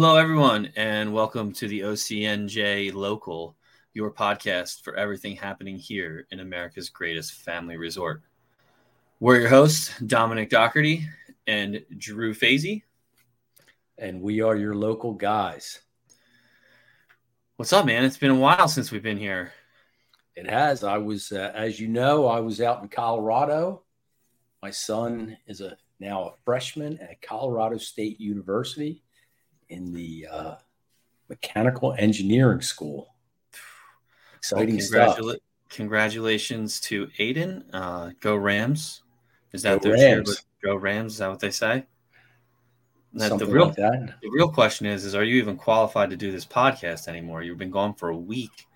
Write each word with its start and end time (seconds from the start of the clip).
Hello, 0.00 0.14
everyone, 0.14 0.70
and 0.76 1.12
welcome 1.12 1.50
to 1.54 1.66
the 1.66 1.80
OCNJ 1.80 2.94
Local, 2.94 3.56
your 3.94 4.12
podcast 4.12 4.84
for 4.84 4.94
everything 4.94 5.34
happening 5.34 5.76
here 5.76 6.24
in 6.30 6.38
America's 6.38 6.88
greatest 6.88 7.32
family 7.32 7.76
resort. 7.76 8.22
We're 9.18 9.40
your 9.40 9.48
hosts, 9.48 9.98
Dominick 9.98 10.50
Dougherty 10.50 11.08
and 11.48 11.84
Drew 11.96 12.32
Fasy. 12.32 12.84
And 13.98 14.22
we 14.22 14.40
are 14.40 14.54
your 14.54 14.76
local 14.76 15.14
guys. 15.14 15.80
What's 17.56 17.72
up, 17.72 17.84
man? 17.84 18.04
It's 18.04 18.18
been 18.18 18.30
a 18.30 18.36
while 18.36 18.68
since 18.68 18.92
we've 18.92 19.02
been 19.02 19.18
here. 19.18 19.52
It 20.36 20.48
has. 20.48 20.84
I 20.84 20.98
was, 20.98 21.32
uh, 21.32 21.50
as 21.56 21.80
you 21.80 21.88
know, 21.88 22.28
I 22.28 22.38
was 22.38 22.60
out 22.60 22.82
in 22.82 22.88
Colorado. 22.88 23.82
My 24.62 24.70
son 24.70 25.36
is 25.48 25.60
a 25.60 25.76
now 25.98 26.22
a 26.22 26.32
freshman 26.44 27.00
at 27.00 27.20
Colorado 27.20 27.78
State 27.78 28.20
University 28.20 29.02
in 29.68 29.92
the 29.92 30.26
uh, 30.30 30.54
mechanical 31.28 31.94
engineering 31.98 32.60
school. 32.60 33.14
Exciting 34.36 34.76
well, 34.76 34.84
congratula- 34.84 35.32
stuff. 35.32 35.42
Congratulations 35.70 36.80
to 36.80 37.08
Aiden. 37.18 37.64
Uh, 37.72 38.10
go 38.20 38.34
Rams. 38.36 39.02
Is 39.52 39.62
that 39.62 39.82
go 39.82 39.90
their 39.90 40.16
Rams. 40.16 40.42
Go 40.64 40.76
Rams. 40.76 41.12
Is 41.12 41.18
that 41.18 41.28
what 41.30 41.40
they 41.40 41.50
say? 41.50 41.84
That 43.14 43.38
the 43.38 43.46
real 43.46 43.66
like 43.66 43.76
the 43.76 44.30
real 44.30 44.50
question 44.50 44.86
is 44.86 45.04
is 45.04 45.14
are 45.14 45.24
you 45.24 45.36
even 45.36 45.56
qualified 45.56 46.10
to 46.10 46.16
do 46.16 46.30
this 46.30 46.44
podcast 46.44 47.08
anymore? 47.08 47.42
You've 47.42 47.58
been 47.58 47.70
gone 47.70 47.94
for 47.94 48.10
a 48.10 48.16
week. 48.16 48.66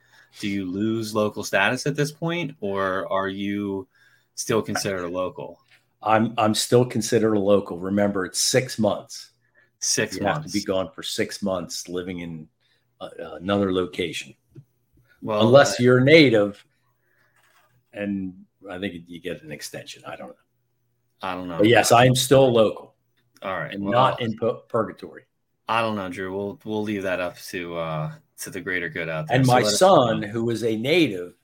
Do 0.41 0.49
you 0.49 0.65
lose 0.65 1.15
local 1.15 1.45
status 1.45 1.87
at 1.87 1.97
this 1.97 2.11
point, 2.11 2.55
or 2.61 3.11
are 3.13 3.29
you 3.29 3.89
still 4.35 4.63
considered 4.63 5.05
a 5.05 5.09
local? 5.09 5.59
I'm 6.03 6.35
I'm 6.39 6.55
still 6.55 6.87
considered 6.87 7.35
a 7.35 7.41
local. 7.41 7.79
Remember, 7.79 8.25
it's 8.25 8.41
six 8.41 8.79
months. 8.79 9.32
Six 9.85 10.17
you 10.17 10.23
months. 10.23 10.37
Have 10.37 10.47
to 10.47 10.53
be 10.53 10.65
gone 10.65 10.91
for 10.95 11.03
six 11.03 11.43
months, 11.43 11.89
living 11.89 12.21
in 12.21 12.49
uh, 13.01 13.09
another 13.41 13.73
location. 13.73 14.33
Well, 15.21 15.45
unless 15.45 15.73
uh, 15.73 15.83
you're 15.83 16.01
native, 16.01 16.65
and 17.93 18.45
I 18.71 18.79
think 18.79 19.03
you 19.09 19.21
get 19.21 19.43
an 19.43 19.51
extension. 19.51 20.05
I 20.07 20.15
don't 20.15 20.29
know. 20.29 20.35
I 21.21 21.35
don't 21.35 21.49
know. 21.49 21.59
But 21.59 21.67
yes, 21.67 21.91
I 21.91 22.07
am 22.07 22.15
still 22.15 22.53
local. 22.53 22.95
All 23.43 23.59
right, 23.59 23.75
and 23.75 23.83
well, 23.83 23.93
not 23.93 24.23
in 24.23 24.39
purgatory. 24.69 25.25
I 25.69 25.81
don't 25.81 25.97
know, 25.97 26.09
Drew. 26.09 26.33
We'll 26.33 26.61
we'll 26.65 26.85
leave 26.85 27.03
that 27.03 27.19
up 27.19 27.37
to 27.49 27.77
uh 27.77 28.13
to 28.39 28.51
the 28.51 28.61
greater 28.61 28.89
good 28.89 29.09
out 29.09 29.27
there. 29.27 29.37
And 29.37 29.45
so 29.45 29.53
my 29.53 29.65
son, 29.65 30.23
who 30.23 30.49
is 30.51 30.63
a 30.63 30.77
native, 30.77 31.35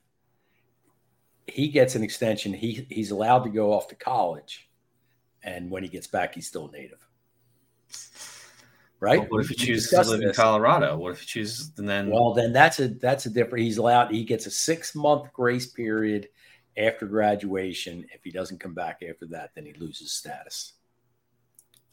he 1.45 1.67
gets 1.67 1.95
an 1.95 2.03
extension. 2.03 2.53
He 2.53 2.87
he's 2.89 3.11
allowed 3.11 3.43
to 3.43 3.49
go 3.49 3.73
off 3.73 3.89
to 3.89 3.95
college, 3.95 4.69
and 5.43 5.69
when 5.69 5.83
he 5.83 5.89
gets 5.89 6.07
back, 6.07 6.35
he's 6.35 6.47
still 6.47 6.69
native. 6.69 7.05
Right? 9.01 9.19
Well, 9.19 9.27
what 9.29 9.41
if 9.41 9.49
he 9.49 9.55
chooses 9.55 9.89
to 9.91 10.01
live 10.01 10.19
this. 10.19 10.29
in 10.29 10.33
Colorado? 10.33 10.97
What 10.97 11.13
if 11.13 11.21
he 11.21 11.25
chooses 11.25 11.71
and 11.77 11.87
then? 11.87 12.09
Well, 12.09 12.33
then 12.33 12.51
that's 12.51 12.79
a 12.79 12.89
that's 12.89 13.25
a 13.25 13.29
different. 13.29 13.63
He's 13.63 13.77
allowed. 13.77 14.11
He 14.11 14.23
gets 14.25 14.45
a 14.45 14.51
six 14.51 14.93
month 14.93 15.31
grace 15.31 15.67
period 15.67 16.27
after 16.77 17.05
graduation. 17.05 18.05
If 18.13 18.23
he 18.23 18.31
doesn't 18.31 18.59
come 18.59 18.73
back 18.73 19.01
after 19.07 19.25
that, 19.27 19.51
then 19.55 19.65
he 19.65 19.73
loses 19.73 20.11
status. 20.11 20.73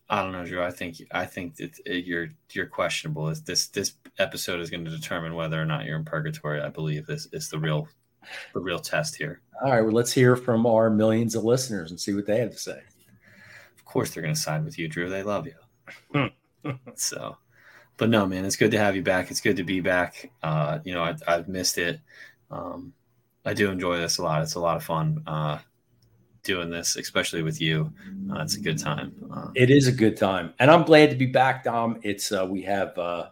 I 0.09 0.23
don't 0.23 0.33
know, 0.33 0.45
Drew. 0.45 0.62
I 0.62 0.71
think 0.71 0.97
I 1.12 1.25
think 1.25 1.57
that 1.57 1.79
uh, 1.89 1.93
you're 1.93 2.29
you're 2.53 2.67
questionable. 2.67 3.33
This 3.45 3.69
this 3.69 3.95
episode 4.19 4.61
is 4.61 4.71
going 4.71 4.84
to 4.84 4.91
determine 4.91 5.34
whether 5.34 5.61
or 5.61 5.65
not 5.65 5.84
you're 5.84 5.97
in 5.97 6.05
purgatory. 6.05 6.61
I 6.61 6.69
believe 6.69 7.07
this 7.07 7.29
is 7.33 7.51
the 7.51 7.59
real 7.59 7.89
the 8.55 8.61
real 8.61 8.78
test 8.78 9.16
here. 9.16 9.43
All 9.65 9.72
right, 9.72 9.81
well, 9.81 9.93
let's 9.93 10.12
hear 10.12 10.37
from 10.37 10.66
our 10.66 10.91
millions 10.91 11.34
of 11.34 11.45
listeners 11.45 11.91
and 11.91 11.99
see 11.99 12.15
what 12.15 12.27
they 12.27 12.39
have 12.39 12.53
to 12.53 12.59
say. 12.59 12.81
Of 13.77 13.84
course, 13.84 14.11
they're 14.11 14.22
going 14.22 14.34
to 14.34 14.41
side 14.41 14.65
with 14.65 14.78
you, 14.78 14.89
Drew. 14.89 15.09
They 15.09 15.22
love 15.22 15.47
you. 15.47 15.55
Hmm. 16.12 16.27
So, 16.94 17.37
but 17.97 18.10
no, 18.10 18.27
man, 18.27 18.44
it's 18.44 18.56
good 18.56 18.71
to 18.72 18.78
have 18.78 18.97
you 18.97 19.03
back. 19.03 19.31
It's 19.31 19.41
good 19.41 19.56
to 19.56 19.65
be 19.65 19.81
back. 19.81 20.31
Uh, 20.43 20.78
you 20.84 20.94
know, 20.94 21.03
I, 21.03 21.15
I've 21.27 21.49
missed 21.49 21.78
it. 21.78 22.00
Um, 22.50 22.93
I 23.44 23.54
do 23.54 23.71
enjoy 23.71 23.99
this 23.99 24.19
a 24.19 24.22
lot. 24.22 24.43
It's 24.43 24.54
a 24.54 24.60
lot 24.60 24.77
of 24.77 24.84
fun. 24.84 25.22
Uh, 25.27 25.59
doing 26.47 26.71
this, 26.71 26.97
especially 26.97 27.43
with 27.43 27.60
you. 27.60 27.93
Uh, 28.31 28.41
it's 28.41 28.56
a 28.56 28.60
good 28.60 28.78
time. 28.78 29.12
Uh, 29.34 29.49
it 29.54 29.71
is 29.71 29.88
a 29.88 29.93
good 29.93 30.16
time, 30.16 30.54
and 30.59 30.71
I'm 30.71 30.84
glad 30.84 31.10
to 31.10 31.16
be 31.16 31.27
back, 31.27 31.65
Dom. 31.65 31.99
It's 32.03 32.32
uh, 32.32 32.47
we 32.49 32.62
have 32.62 32.97
uh, 32.97 33.31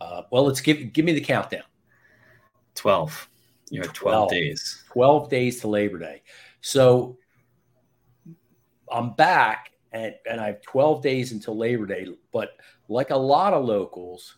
uh, 0.00 0.22
well, 0.30 0.44
let's 0.44 0.60
give 0.60 0.92
give 0.92 1.04
me 1.04 1.12
the 1.12 1.20
countdown. 1.20 1.64
Twelve. 2.74 3.28
You 3.70 3.80
have 3.80 3.92
12, 3.92 4.28
12 4.28 4.30
days. 4.30 4.84
Twelve 4.92 5.30
days 5.30 5.60
to 5.60 5.68
Labor 5.68 5.98
Day. 5.98 6.22
So 6.60 7.18
I'm 8.90 9.14
back, 9.14 9.72
and 9.94 10.14
and 10.28 10.40
I 10.40 10.48
have 10.48 10.62
12 10.62 11.00
days 11.00 11.32
until 11.32 11.56
Labor 11.56 11.86
Day. 11.86 12.08
But 12.32 12.50
like 12.88 13.10
a 13.10 13.16
lot 13.16 13.54
of 13.54 13.64
locals, 13.64 14.36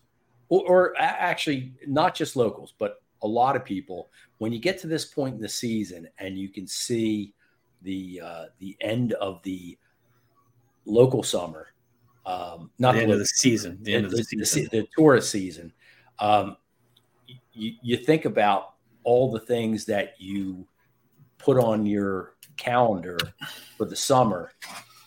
or, 0.48 0.62
or 0.68 0.94
actually 0.98 1.72
not 1.86 2.14
just 2.14 2.36
locals, 2.36 2.74
but 2.78 3.02
a 3.22 3.26
lot 3.26 3.56
of 3.56 3.64
people, 3.64 4.10
when 4.38 4.52
you 4.52 4.60
get 4.60 4.78
to 4.80 4.86
this 4.86 5.06
point 5.06 5.34
in 5.34 5.40
the 5.40 5.48
season 5.48 6.08
and 6.18 6.38
you 6.38 6.50
can 6.50 6.66
see 6.66 7.32
the 7.82 8.20
uh, 8.22 8.44
the 8.58 8.76
end 8.80 9.14
of 9.14 9.42
the 9.42 9.76
local 10.84 11.22
summer, 11.22 11.68
um, 12.26 12.70
not 12.78 12.92
the, 12.92 12.98
the 12.98 13.02
end 13.04 13.12
of 13.12 13.18
the 13.18 13.26
season, 13.26 13.78
the, 13.78 13.84
the 13.84 13.94
end 13.94 14.04
of 14.04 14.12
the, 14.12 14.22
season, 14.22 14.68
the, 14.70 14.86
tourist 14.96 15.30
season. 15.30 15.72
Um, 16.18 16.58
you, 17.52 17.72
you 17.82 17.96
think 17.96 18.26
about 18.26 18.74
all 19.04 19.32
the 19.32 19.40
things 19.40 19.86
that 19.86 20.14
you 20.18 20.66
put 21.38 21.58
on 21.58 21.86
your 21.86 22.34
calendar 22.56 23.18
for 23.76 23.86
the 23.86 23.96
summer 23.96 24.52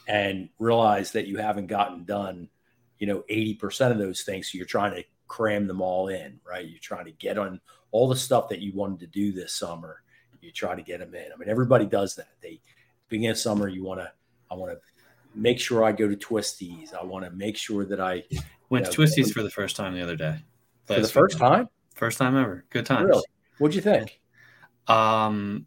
and 0.10 0.50
realize 0.60 1.14
that 1.14 1.28
you 1.28 1.38
haven't 1.38 1.68
gotten 1.68 2.04
done, 2.04 2.50
you 2.98 3.08
know, 3.08 3.24
80% 3.30 3.92
of 3.92 3.98
those 3.98 4.24
things. 4.24 4.52
So 4.52 4.58
you're 4.58 4.68
trying 4.68 4.94
to 4.96 5.06
cram 5.30 5.68
them 5.68 5.82
all 5.82 6.10
in, 6.10 6.42
right? 6.46 6.68
You're 6.68 6.80
trying 6.82 7.06
to 7.06 7.12
get 7.12 7.38
on 7.38 7.62
all 7.92 8.10
the 8.10 8.18
stuff 8.18 8.50
that 8.50 8.60
you 8.60 8.74
wanted 8.74 9.00
to 9.00 9.08
do 9.08 9.32
this 9.32 9.54
summer 9.54 10.02
you 10.42 10.52
try 10.52 10.76
to 10.76 10.82
get 10.82 11.00
them 11.00 11.14
in. 11.14 11.26
I 11.34 11.38
mean, 11.38 11.50
everybody 11.50 11.86
does 11.86 12.16
that. 12.16 12.30
They 12.42 12.62
beginning 13.08 13.32
of 13.32 13.38
summer, 13.38 13.68
you 13.68 13.84
want 13.84 14.00
to, 14.00 14.12
I 14.52 14.56
want 14.56 14.72
to 14.72 14.80
make 15.36 15.60
sure 15.60 15.84
I 15.84 15.92
go 15.92 16.08
to 16.08 16.16
Twisties. 16.16 16.94
I 16.94 17.04
want 17.04 17.26
to 17.26 17.32
make 17.32 17.58
sure 17.58 17.86
that 17.86 18.00
I 18.00 18.24
went 18.70 18.86
to 18.86 18.92
Twisties 18.92 19.34
for 19.34 19.44
the 19.44 19.50
first 19.50 19.76
time 19.76 19.94
the 19.94 20.02
other 20.02 20.16
day. 20.16 20.38
For 20.86 21.00
the 21.00 21.08
first 21.08 21.38
time? 21.38 21.70
First 21.96 22.18
time 22.18 22.36
ever. 22.38 22.66
Good 22.70 22.86
times. 22.86 23.10
Really? 23.10 23.24
What'd 23.58 23.76
you 23.76 23.82
think? 23.82 24.20
Um, 24.88 25.66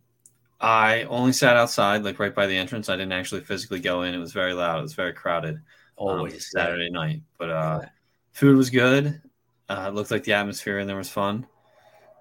I 0.62 1.02
only 1.04 1.32
sat 1.32 1.56
outside, 1.56 2.04
like 2.04 2.20
right 2.20 2.34
by 2.34 2.46
the 2.46 2.56
entrance. 2.56 2.88
I 2.88 2.96
didn't 2.96 3.12
actually 3.12 3.40
physically 3.40 3.80
go 3.80 4.02
in. 4.02 4.14
It 4.14 4.18
was 4.18 4.32
very 4.32 4.54
loud. 4.54 4.78
It 4.78 4.82
was 4.82 4.94
very 4.94 5.12
crowded. 5.12 5.56
Um, 5.98 6.08
Always 6.08 6.34
um, 6.34 6.40
Saturday 6.40 6.88
night, 6.88 7.22
but 7.36 7.50
uh, 7.50 7.80
yeah. 7.82 7.88
food 8.32 8.56
was 8.56 8.70
good. 8.70 9.20
Uh, 9.68 9.86
it 9.88 9.94
looked 9.94 10.10
like 10.10 10.24
the 10.24 10.34
atmosphere 10.34 10.78
in 10.78 10.86
there 10.86 10.96
was 10.96 11.08
fun. 11.08 11.46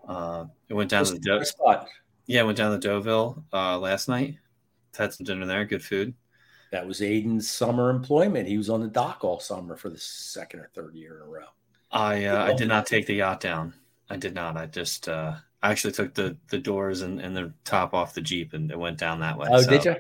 Uh, 0.07 0.46
it 0.69 0.74
went 0.74 0.90
down 0.90 1.06
to 1.06 1.13
the 1.13 1.46
spot. 1.46 1.88
Yeah, 2.25 2.44
went 2.44 2.57
down 2.57 2.72
to 2.72 2.79
Deauville 2.79 3.44
uh, 3.53 3.78
last 3.78 4.07
night. 4.09 4.38
Had 4.97 5.13
some 5.13 5.25
dinner 5.25 5.46
there. 5.46 5.66
Good 5.66 5.84
food. 5.84 6.13
That 6.72 6.88
was 6.88 7.02
Aiden's 7.02 7.50
summer 7.50 7.90
employment. 7.90 8.47
He 8.47 8.58
was 8.58 8.69
on 8.69 8.81
the 8.81 8.88
dock 8.88 9.23
all 9.23 9.40
summer 9.40 9.75
for 9.75 9.90
the 9.90 9.97
second 9.97 10.62
or 10.62 10.69
third 10.73 10.96
year 10.96 11.18
in 11.18 11.23
a 11.23 11.29
row. 11.29 11.46
I 11.91 12.25
uh, 12.25 12.46
I 12.46 12.53
did 12.53 12.69
not 12.69 12.85
take 12.85 13.06
the 13.06 13.16
yacht 13.16 13.41
down. 13.41 13.73
I 14.09 14.18
did 14.18 14.34
not. 14.34 14.58
I 14.58 14.66
just 14.66 15.09
uh, 15.09 15.35
I 15.63 15.72
actually 15.72 15.94
took 15.94 16.13
the 16.13 16.38
the 16.49 16.57
doors 16.57 17.01
and, 17.01 17.19
and 17.19 17.35
the 17.35 17.53
top 17.66 17.94
off 17.94 18.13
the 18.13 18.22
jeep 18.22 18.53
and 18.53 18.72
it 18.72 18.79
went 18.79 18.97
down 18.97 19.19
that 19.19 19.38
way. 19.38 19.47
Oh, 19.51 19.61
so, 19.61 19.69
did 19.69 19.85
you? 19.85 19.95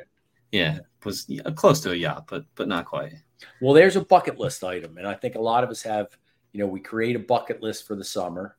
Yeah, 0.51 0.79
was 1.03 1.29
close 1.55 1.79
to 1.81 1.91
a 1.91 1.95
yacht, 1.95 2.25
but 2.27 2.45
but 2.55 2.67
not 2.67 2.85
quite. 2.85 3.13
Well, 3.59 3.73
there's 3.73 3.95
a 3.95 4.01
bucket 4.01 4.37
list 4.37 4.63
item, 4.63 4.97
and 4.97 5.07
I 5.07 5.13
think 5.13 5.35
a 5.35 5.41
lot 5.41 5.63
of 5.63 5.69
us 5.69 5.81
have. 5.83 6.07
You 6.51 6.59
know, 6.59 6.67
we 6.67 6.81
create 6.81 7.15
a 7.15 7.19
bucket 7.19 7.63
list 7.63 7.87
for 7.87 7.95
the 7.95 8.03
summer, 8.03 8.57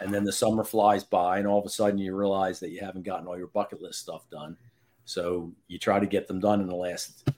and 0.00 0.12
then 0.12 0.24
the 0.24 0.32
summer 0.32 0.64
flies 0.64 1.04
by 1.04 1.38
and 1.38 1.46
all 1.46 1.58
of 1.58 1.66
a 1.66 1.70
sudden 1.70 1.98
you 1.98 2.14
realize 2.14 2.60
that 2.60 2.70
you 2.70 2.80
haven't 2.80 3.04
gotten 3.04 3.26
all 3.26 3.38
your 3.38 3.48
bucket 3.48 3.80
list 3.80 4.00
stuff 4.00 4.28
done 4.30 4.56
so 5.04 5.52
you 5.66 5.78
try 5.78 5.98
to 5.98 6.06
get 6.06 6.26
them 6.26 6.40
done 6.40 6.60
in 6.60 6.66
the 6.66 6.74
last 6.74 7.28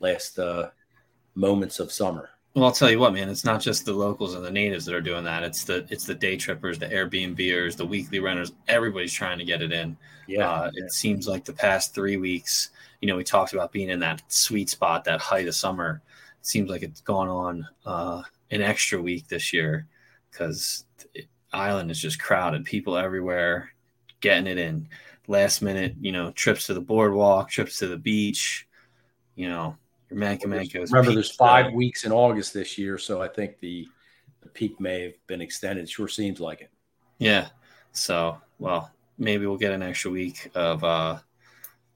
last 0.00 0.38
uh, 0.38 0.70
moments 1.34 1.80
of 1.80 1.92
summer 1.92 2.30
well 2.58 2.68
i'll 2.68 2.74
tell 2.74 2.90
you 2.90 2.98
what 2.98 3.12
man 3.12 3.28
it's 3.28 3.44
not 3.44 3.60
just 3.60 3.84
the 3.84 3.92
locals 3.92 4.34
and 4.34 4.44
the 4.44 4.50
natives 4.50 4.84
that 4.84 4.94
are 4.94 5.00
doing 5.00 5.24
that 5.24 5.42
it's 5.42 5.64
the 5.64 5.86
it's 5.90 6.04
the 6.04 6.14
day 6.14 6.36
trippers 6.36 6.78
the 6.78 6.86
airbnbers 6.86 7.76
the 7.76 7.86
weekly 7.86 8.20
renters 8.20 8.52
everybody's 8.66 9.12
trying 9.12 9.38
to 9.38 9.44
get 9.44 9.62
it 9.62 9.72
in 9.72 9.96
yeah, 10.26 10.48
uh, 10.48 10.70
yeah. 10.74 10.84
it 10.84 10.92
seems 10.92 11.26
like 11.26 11.44
the 11.44 11.52
past 11.52 11.94
three 11.94 12.16
weeks 12.16 12.70
you 13.00 13.08
know 13.08 13.16
we 13.16 13.24
talked 13.24 13.52
about 13.52 13.72
being 13.72 13.90
in 13.90 14.00
that 14.00 14.22
sweet 14.28 14.68
spot 14.68 15.04
that 15.04 15.20
height 15.20 15.48
of 15.48 15.54
summer 15.54 16.02
it 16.40 16.46
seems 16.46 16.70
like 16.70 16.82
it's 16.82 17.00
gone 17.00 17.28
on 17.28 17.66
uh, 17.86 18.22
an 18.50 18.62
extra 18.62 19.00
week 19.00 19.26
this 19.28 19.52
year 19.52 19.86
because 20.30 20.84
island 21.52 21.90
is 21.90 22.00
just 22.00 22.20
crowded. 22.20 22.64
People 22.64 22.96
everywhere 22.96 23.72
getting 24.20 24.46
it 24.46 24.58
in. 24.58 24.88
Last 25.26 25.60
minute, 25.60 25.94
you 26.00 26.12
know, 26.12 26.30
trips 26.32 26.66
to 26.66 26.74
the 26.74 26.80
boardwalk, 26.80 27.50
trips 27.50 27.78
to 27.78 27.86
the 27.86 27.98
beach. 27.98 28.66
You 29.34 29.48
know, 29.48 29.76
your 30.10 30.18
Manco 30.18 30.46
& 30.46 30.48
Manco's. 30.48 30.92
Remember, 30.92 31.12
there's 31.12 31.34
five 31.34 31.72
weeks 31.72 32.04
in 32.04 32.12
August 32.12 32.54
this 32.54 32.78
year, 32.78 32.98
so 32.98 33.22
I 33.22 33.28
think 33.28 33.58
the 33.60 33.88
the 34.40 34.48
peak 34.48 34.80
may 34.80 35.02
have 35.02 35.26
been 35.26 35.40
extended. 35.40 35.88
Sure 35.88 36.08
seems 36.08 36.40
like 36.40 36.60
it. 36.60 36.70
Yeah. 37.18 37.48
So, 37.92 38.38
well, 38.58 38.92
maybe 39.18 39.46
we'll 39.46 39.56
get 39.56 39.72
an 39.72 39.82
extra 39.82 40.10
week 40.10 40.50
of 40.54 40.84
uh, 40.84 41.18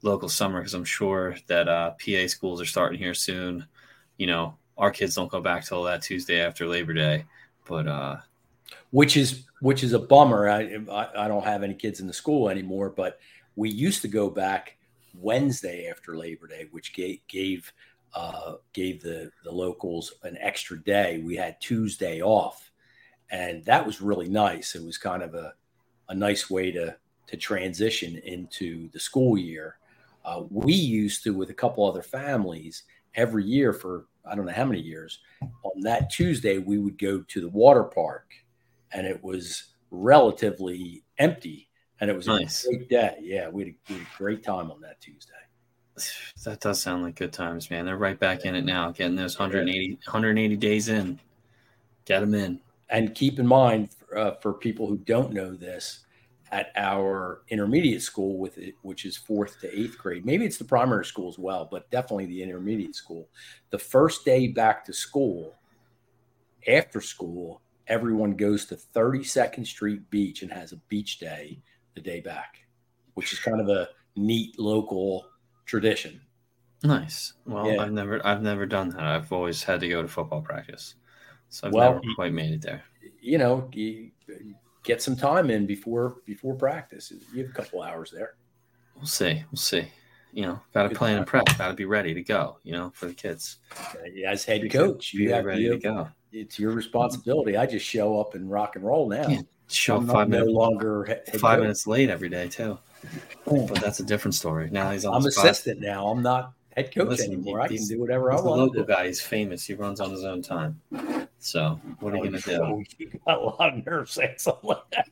local 0.01 0.29
summer 0.29 0.59
because 0.59 0.73
I'm 0.73 0.83
sure 0.83 1.37
that 1.47 1.67
uh, 1.67 1.91
PA 1.91 2.27
schools 2.27 2.61
are 2.61 2.65
starting 2.65 2.99
here 2.99 3.13
soon. 3.13 3.65
You 4.17 4.27
know, 4.27 4.57
our 4.77 4.91
kids 4.91 5.15
don't 5.15 5.31
go 5.31 5.41
back 5.41 5.65
till 5.65 5.83
that 5.83 6.01
Tuesday 6.01 6.41
after 6.41 6.67
Labor 6.67 6.93
Day 6.93 7.25
But 7.65 7.87
uh, 7.87 8.17
which 8.91 9.17
is 9.17 9.45
which 9.61 9.83
is 9.83 9.93
a 9.93 9.99
bummer. 9.99 10.49
I, 10.49 10.77
I, 10.91 11.25
I 11.25 11.27
don't 11.27 11.45
have 11.45 11.63
any 11.63 11.73
kids 11.73 11.99
in 11.99 12.07
the 12.07 12.13
school 12.13 12.49
anymore, 12.49 12.89
but 12.89 13.19
we 13.55 13.69
used 13.69 14.01
to 14.01 14.07
go 14.07 14.29
back 14.29 14.77
Wednesday 15.15 15.87
after 15.87 16.17
Labor 16.17 16.47
Day, 16.47 16.67
which 16.71 16.93
gave 16.93 17.19
gave 17.27 17.71
uh, 18.13 18.55
gave 18.73 19.01
the 19.01 19.31
the 19.43 19.51
locals 19.51 20.13
an 20.23 20.37
extra 20.39 20.81
day. 20.81 21.19
We 21.19 21.35
had 21.35 21.59
Tuesday 21.59 22.21
off, 22.21 22.71
and 23.29 23.63
that 23.65 23.85
was 23.85 24.01
really 24.01 24.29
nice. 24.29 24.75
It 24.75 24.83
was 24.83 24.97
kind 24.97 25.23
of 25.23 25.33
a 25.33 25.53
a 26.09 26.15
nice 26.15 26.49
way 26.49 26.71
to 26.71 26.95
to 27.27 27.37
transition 27.37 28.17
into 28.17 28.89
the 28.89 28.99
school 28.99 29.37
year. 29.37 29.77
Uh, 30.25 30.43
we 30.49 30.73
used 30.73 31.23
to, 31.23 31.31
with 31.31 31.49
a 31.49 31.53
couple 31.53 31.85
other 31.87 32.01
families, 32.01 32.83
every 33.15 33.43
year 33.43 33.73
for 33.73 34.05
I 34.25 34.35
don't 34.35 34.45
know 34.45 34.53
how 34.53 34.65
many 34.65 34.79
years. 34.79 35.19
On 35.63 35.81
that 35.81 36.09
Tuesday, 36.09 36.57
we 36.57 36.77
would 36.77 36.97
go 36.97 37.21
to 37.21 37.41
the 37.41 37.49
water 37.49 37.83
park, 37.83 38.31
and 38.91 39.05
it 39.05 39.21
was 39.23 39.73
relatively 39.91 41.03
empty, 41.17 41.69
and 41.99 42.09
it 42.09 42.15
was 42.15 42.27
nice. 42.27 42.65
a 42.65 42.69
great 42.69 42.89
day. 42.89 43.17
Yeah, 43.21 43.49
we 43.49 43.63
had, 43.63 43.73
a, 43.73 43.75
we 43.89 43.99
had 43.99 44.07
a 44.07 44.17
great 44.17 44.43
time 44.43 44.71
on 44.71 44.79
that 44.81 45.01
Tuesday. 45.01 45.33
That 46.43 46.59
does 46.59 46.81
sound 46.81 47.03
like 47.03 47.15
good 47.15 47.31
times, 47.31 47.71
man. 47.71 47.85
They're 47.85 47.95
right 47.95 48.19
back 48.19 48.43
in 48.43 48.53
it 48.53 48.65
now, 48.65 48.91
getting 48.91 49.15
those 49.15 49.39
180, 49.39 49.93
180 49.93 50.57
days 50.57 50.89
in. 50.89 51.17
Get 52.03 52.19
them 52.19 52.33
in. 52.33 52.59
And 52.89 53.15
keep 53.15 53.39
in 53.39 53.47
mind, 53.47 53.89
uh, 54.13 54.31
for 54.41 54.51
people 54.53 54.87
who 54.87 54.97
don't 54.97 55.31
know 55.31 55.55
this, 55.55 56.03
at 56.53 56.71
our 56.75 57.41
intermediate 57.49 58.03
school 58.03 58.37
with 58.37 58.59
it, 58.59 58.75
which 58.83 59.05
is 59.05 59.17
fourth 59.17 59.59
to 59.59 59.79
eighth 59.79 59.97
grade. 59.97 60.23
Maybe 60.23 60.45
it's 60.45 60.59
the 60.59 60.65
primary 60.65 61.03
school 61.03 61.27
as 61.27 61.39
well, 61.39 61.67
but 61.69 61.89
definitely 61.89 62.27
the 62.27 62.43
intermediate 62.43 62.95
school. 62.95 63.27
The 63.71 63.79
first 63.79 64.23
day 64.23 64.47
back 64.47 64.85
to 64.85 64.93
school, 64.93 65.55
after 66.67 67.01
school, 67.01 67.61
everyone 67.87 68.35
goes 68.35 68.65
to 68.65 68.75
32nd 68.75 69.65
Street 69.65 70.07
Beach 70.11 70.43
and 70.43 70.51
has 70.51 70.73
a 70.73 70.77
beach 70.89 71.17
day 71.17 71.59
the 71.95 72.01
day 72.01 72.19
back, 72.19 72.59
which 73.15 73.33
is 73.33 73.39
kind 73.39 73.59
of 73.59 73.69
a 73.69 73.89
neat 74.15 74.59
local 74.59 75.25
tradition. 75.73 76.21
Nice. 76.83 77.33
Well, 77.47 77.67
yeah. 77.67 77.81
I've 77.81 77.91
never 77.91 78.23
I've 78.23 78.43
never 78.43 78.67
done 78.67 78.89
that. 78.89 78.99
I've 78.99 79.33
always 79.33 79.63
had 79.63 79.79
to 79.79 79.89
go 79.89 80.03
to 80.03 80.07
football 80.07 80.41
practice. 80.41 80.93
So 81.49 81.65
I've 81.65 81.73
well, 81.73 81.93
never 81.93 82.01
quite 82.13 82.31
made 82.31 82.53
it 82.53 82.61
there. 82.61 82.83
You 83.19 83.39
know, 83.39 83.67
you, 83.73 84.11
get 84.83 85.01
some 85.01 85.15
time 85.15 85.49
in 85.49 85.65
before 85.65 86.17
before 86.27 86.53
practice. 86.53 87.11
You 87.33 87.41
have 87.41 87.49
a 87.49 87.53
couple 87.53 87.81
hours 87.81 88.11
there. 88.11 88.35
We'll 88.95 89.07
see. 89.07 89.43
We'll 89.51 89.57
see. 89.57 89.87
You 90.31 90.43
know, 90.43 90.61
got 90.75 90.87
to 90.87 90.95
plan 90.95 91.17
and 91.17 91.25
prep. 91.25 91.45
Got 91.57 91.69
to 91.69 91.73
be 91.73 91.85
ready 91.85 92.13
to 92.13 92.21
go. 92.21 92.59
You 92.63 92.73
know, 92.73 92.91
for 92.93 93.07
the 93.07 93.15
kids. 93.15 93.57
As 94.27 94.45
head 94.45 94.71
coach, 94.71 95.11
you 95.11 95.31
have 95.31 95.39
to 95.39 95.43
be 95.43 95.47
ready 95.47 95.69
to 95.69 95.77
go. 95.79 96.07
It's 96.31 96.59
your 96.59 96.73
responsibility. 96.73 97.57
I 97.57 97.65
just 97.65 97.85
show 97.85 98.19
up 98.19 98.35
and 98.35 98.51
rock 98.51 98.75
and 98.75 98.85
roll 98.85 99.09
now. 99.09 99.27
Yeah, 99.27 99.41
show 99.69 99.97
up 99.97 100.05
five 100.05 100.29
minutes 100.29 100.51
no 100.51 100.53
longer 100.53 101.23
five 101.31 101.41
coach. 101.41 101.59
minutes 101.61 101.87
late 101.87 102.11
every 102.11 102.29
day 102.29 102.47
too. 102.47 102.77
But 103.45 103.81
that's 103.81 103.99
a 103.99 104.03
different 104.03 104.35
story. 104.35 104.69
Now 104.71 104.91
he's 104.91 105.05
on. 105.05 105.15
I'm 105.15 105.25
assistant 105.25 105.79
now. 105.79 106.07
I'm 106.07 106.21
not 106.21 106.53
head 106.75 106.93
coach 106.93 107.07
Listen, 107.07 107.33
anymore. 107.33 107.61
I 107.61 107.67
can 107.67 107.85
do 107.85 107.99
whatever 107.99 108.31
I 108.31 108.35
want. 108.35 108.45
The 108.45 108.51
local 108.51 108.83
guy. 108.83 109.07
He's 109.07 109.21
famous. 109.21 109.65
He 109.65 109.73
runs 109.73 109.99
on 109.99 110.11
his 110.11 110.23
own 110.23 110.41
time. 110.41 110.79
So 111.39 111.79
what 111.99 112.13
are 112.13 112.17
you 112.17 112.23
oh, 112.23 112.25
gonna 112.25 112.39
do? 112.39 112.83
You 112.97 113.19
got 113.25 113.37
a 113.37 113.41
lot 113.41 113.73
of 113.73 113.85
nerve 113.85 114.09
saying 114.09 114.35
something 114.37 114.69
like 114.69 114.89
that. 114.91 115.09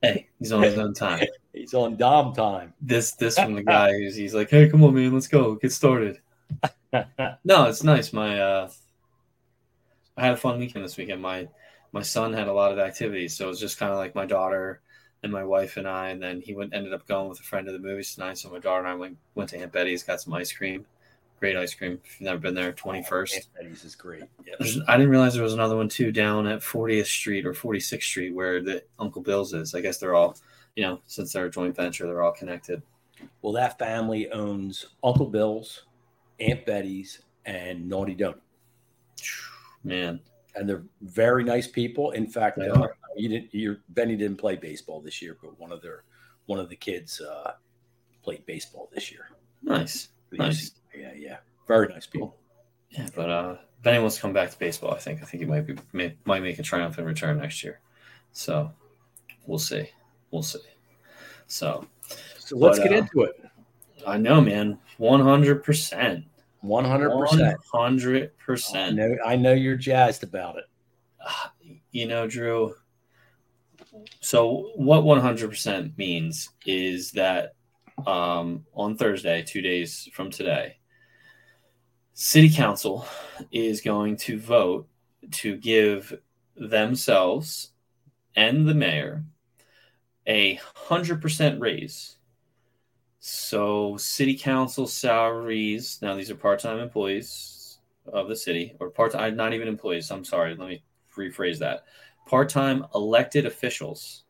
Hey, 0.00 0.28
he's 0.38 0.52
on 0.52 0.62
his 0.62 0.78
own 0.78 0.94
time. 0.94 1.26
he's 1.52 1.74
on 1.74 1.96
Dom 1.96 2.34
time. 2.34 2.72
This 2.80 3.12
this 3.12 3.36
from 3.38 3.54
the 3.54 3.62
guy 3.64 3.92
who's 3.92 4.16
he's 4.16 4.34
like, 4.34 4.50
hey, 4.50 4.68
come 4.68 4.84
on, 4.84 4.94
man, 4.94 5.12
let's 5.12 5.28
go, 5.28 5.54
get 5.54 5.72
started. 5.72 6.20
no, 6.92 7.64
it's 7.64 7.82
nice. 7.82 8.12
My 8.12 8.40
uh, 8.40 8.70
I 10.16 10.22
had 10.26 10.34
a 10.34 10.36
fun 10.36 10.58
weekend 10.58 10.84
this 10.84 10.96
weekend. 10.96 11.22
My 11.22 11.48
my 11.92 12.02
son 12.02 12.32
had 12.32 12.48
a 12.48 12.52
lot 12.52 12.72
of 12.72 12.78
activities, 12.78 13.36
so 13.36 13.46
it 13.46 13.48
was 13.48 13.60
just 13.60 13.78
kind 13.78 13.92
of 13.92 13.98
like 13.98 14.14
my 14.14 14.26
daughter 14.26 14.80
and 15.22 15.32
my 15.32 15.44
wife 15.44 15.76
and 15.76 15.86
I, 15.86 16.10
and 16.10 16.22
then 16.22 16.40
he 16.40 16.54
went 16.54 16.74
ended 16.74 16.92
up 16.92 17.06
going 17.06 17.28
with 17.28 17.40
a 17.40 17.44
friend 17.44 17.66
to 17.66 17.72
the 17.72 17.78
movies 17.78 18.14
tonight. 18.14 18.38
So 18.38 18.50
my 18.50 18.58
daughter 18.58 18.80
and 18.80 18.88
I 18.88 18.94
went 18.94 19.16
went 19.34 19.50
to 19.50 19.58
Aunt 19.58 19.72
Betty's, 19.72 20.02
got 20.02 20.20
some 20.20 20.34
ice 20.34 20.52
cream, 20.52 20.84
great 21.40 21.56
ice 21.56 21.74
cream. 21.74 22.00
If 22.04 22.20
you've 22.20 22.26
never 22.26 22.38
been 22.38 22.54
there, 22.54 22.72
21st. 22.72 23.48
Eddie's 23.58 23.84
is 23.84 23.94
great. 23.94 24.24
Yeah. 24.46 24.54
I 24.88 24.96
didn't 24.96 25.10
realize 25.10 25.34
there 25.34 25.42
was 25.42 25.54
another 25.54 25.76
one 25.76 25.88
too 25.88 26.12
down 26.12 26.46
at 26.46 26.60
40th 26.60 27.06
Street 27.06 27.46
or 27.46 27.52
46th 27.52 28.02
Street 28.02 28.34
where 28.34 28.62
the 28.62 28.82
Uncle 28.98 29.22
Bill's 29.22 29.52
is. 29.52 29.74
I 29.74 29.80
guess 29.80 29.98
they're 29.98 30.14
all, 30.14 30.36
you 30.76 30.84
know, 30.84 31.00
since 31.06 31.32
they're 31.32 31.46
a 31.46 31.50
joint 31.50 31.74
venture, 31.74 32.06
they're 32.06 32.22
all 32.22 32.32
connected. 32.32 32.82
Well, 33.42 33.52
that 33.54 33.78
family 33.78 34.30
owns 34.30 34.86
Uncle 35.02 35.26
Bill's, 35.26 35.84
Aunt 36.40 36.64
Betty's, 36.66 37.22
and 37.44 37.88
Naughty 37.88 38.14
Donut. 38.14 38.40
Man. 39.84 40.20
And 40.54 40.68
they're 40.68 40.84
very 41.00 41.44
nice 41.44 41.66
people. 41.66 42.10
In 42.10 42.26
fact, 42.26 42.58
uh, 42.58 42.88
you 43.16 43.28
didn't. 43.30 43.54
Your 43.54 43.78
Benny 43.88 44.16
didn't 44.16 44.36
play 44.36 44.56
baseball 44.56 45.00
this 45.00 45.22
year, 45.22 45.38
but 45.42 45.58
one 45.58 45.72
of 45.72 45.80
their 45.80 46.04
one 46.44 46.58
of 46.58 46.68
the 46.68 46.76
kids 46.76 47.22
uh, 47.22 47.52
played 48.22 48.44
baseball 48.44 48.90
this 48.92 49.10
year. 49.10 49.30
Nice, 49.62 50.08
nice 50.30 50.72
yeah, 50.94 51.12
yeah. 51.16 51.36
Very 51.66 51.88
nice 51.88 52.06
people. 52.06 52.36
Yeah, 52.90 53.08
but 53.16 53.30
uh, 53.30 53.56
anyone 53.86 54.02
wants 54.02 54.16
to 54.16 54.22
come 54.22 54.34
back 54.34 54.50
to 54.50 54.58
baseball, 54.58 54.92
I 54.92 54.98
think 54.98 55.22
I 55.22 55.24
think 55.24 55.42
he 55.42 55.46
might 55.48 55.66
be 55.66 55.76
may, 55.94 56.14
might 56.26 56.42
make 56.42 56.58
a 56.58 56.62
triumphant 56.62 57.06
return 57.06 57.38
next 57.38 57.64
year. 57.64 57.80
So 58.32 58.70
we'll 59.46 59.58
see, 59.58 59.88
we'll 60.30 60.42
see. 60.42 60.60
So, 61.46 61.86
so 62.38 62.58
let's 62.58 62.78
but, 62.78 62.88
get 62.88 62.92
uh, 62.92 62.96
into 62.98 63.22
it. 63.22 63.42
I 64.06 64.18
know, 64.18 64.40
man. 64.40 64.78
One 64.98 65.20
hundred 65.20 65.64
percent. 65.64 66.24
One 66.62 66.84
hundred 66.84 67.10
percent. 67.10 67.58
Hundred 67.72 68.38
percent. 68.38 68.98
I 69.26 69.36
know. 69.36 69.52
You're 69.52 69.76
jazzed 69.76 70.22
about 70.22 70.56
it. 70.56 70.64
You 71.94 72.06
know, 72.06 72.26
Drew. 72.26 72.74
So 74.20 74.70
what 74.76 75.04
one 75.04 75.20
hundred 75.20 75.50
percent 75.50 75.98
means 75.98 76.48
is 76.64 77.10
that 77.10 77.52
um, 78.06 78.64
on 78.72 78.96
Thursday, 78.96 79.42
two 79.42 79.60
days 79.60 80.08
from 80.14 80.30
today, 80.30 80.78
city 82.14 82.48
council 82.48 83.06
is 83.50 83.82
going 83.82 84.16
to 84.16 84.38
vote 84.38 84.88
to 85.32 85.56
give 85.58 86.14
themselves 86.56 87.72
and 88.34 88.66
the 88.66 88.74
mayor 88.74 89.22
a 90.26 90.54
hundred 90.74 91.20
percent 91.20 91.60
raise. 91.60 92.16
So 93.24 93.96
city 93.98 94.36
council 94.36 94.88
salaries 94.88 96.00
now 96.02 96.16
these 96.16 96.28
are 96.28 96.34
part-time 96.34 96.80
employees 96.80 97.78
of 98.12 98.26
the 98.26 98.34
city 98.34 98.74
or 98.80 98.90
part-time 98.90 99.36
not 99.36 99.52
even 99.52 99.68
employees. 99.68 100.10
I'm 100.10 100.24
sorry, 100.24 100.56
let 100.56 100.68
me 100.68 100.82
rephrase 101.16 101.60
that. 101.60 101.84
Part-time 102.26 102.84
elected 102.96 103.46
officials, 103.46 104.24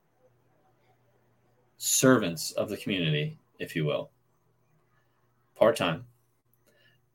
servants 1.79 2.51
of 2.53 2.69
the 2.69 2.77
community, 2.77 3.39
if 3.59 3.75
you 3.75 3.87
will, 3.87 4.11
part-time 5.55 6.05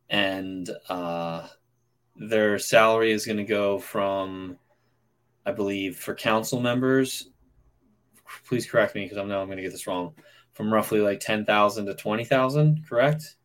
and 0.10 0.72
uh, 0.90 1.48
their 2.16 2.58
salary 2.58 3.12
is 3.12 3.24
going 3.24 3.38
to 3.38 3.44
go 3.44 3.78
from, 3.78 4.58
I 5.46 5.52
believe, 5.52 5.98
for 5.98 6.16
council 6.16 6.60
members. 6.60 7.30
Please 8.48 8.66
correct 8.66 8.96
me 8.96 9.04
because 9.04 9.20
I 9.20 9.24
know 9.26 9.40
I'm 9.40 9.48
going 9.48 9.58
to 9.58 9.64
get 9.64 9.74
this 9.74 9.86
wrong. 9.86 10.16
From 10.58 10.74
roughly 10.74 11.02
like 11.02 11.20
ten 11.20 11.46
thousand 11.46 11.86
to 11.86 11.94
twenty 11.94 12.24
thousand, 12.24 12.84
correct? 12.90 13.36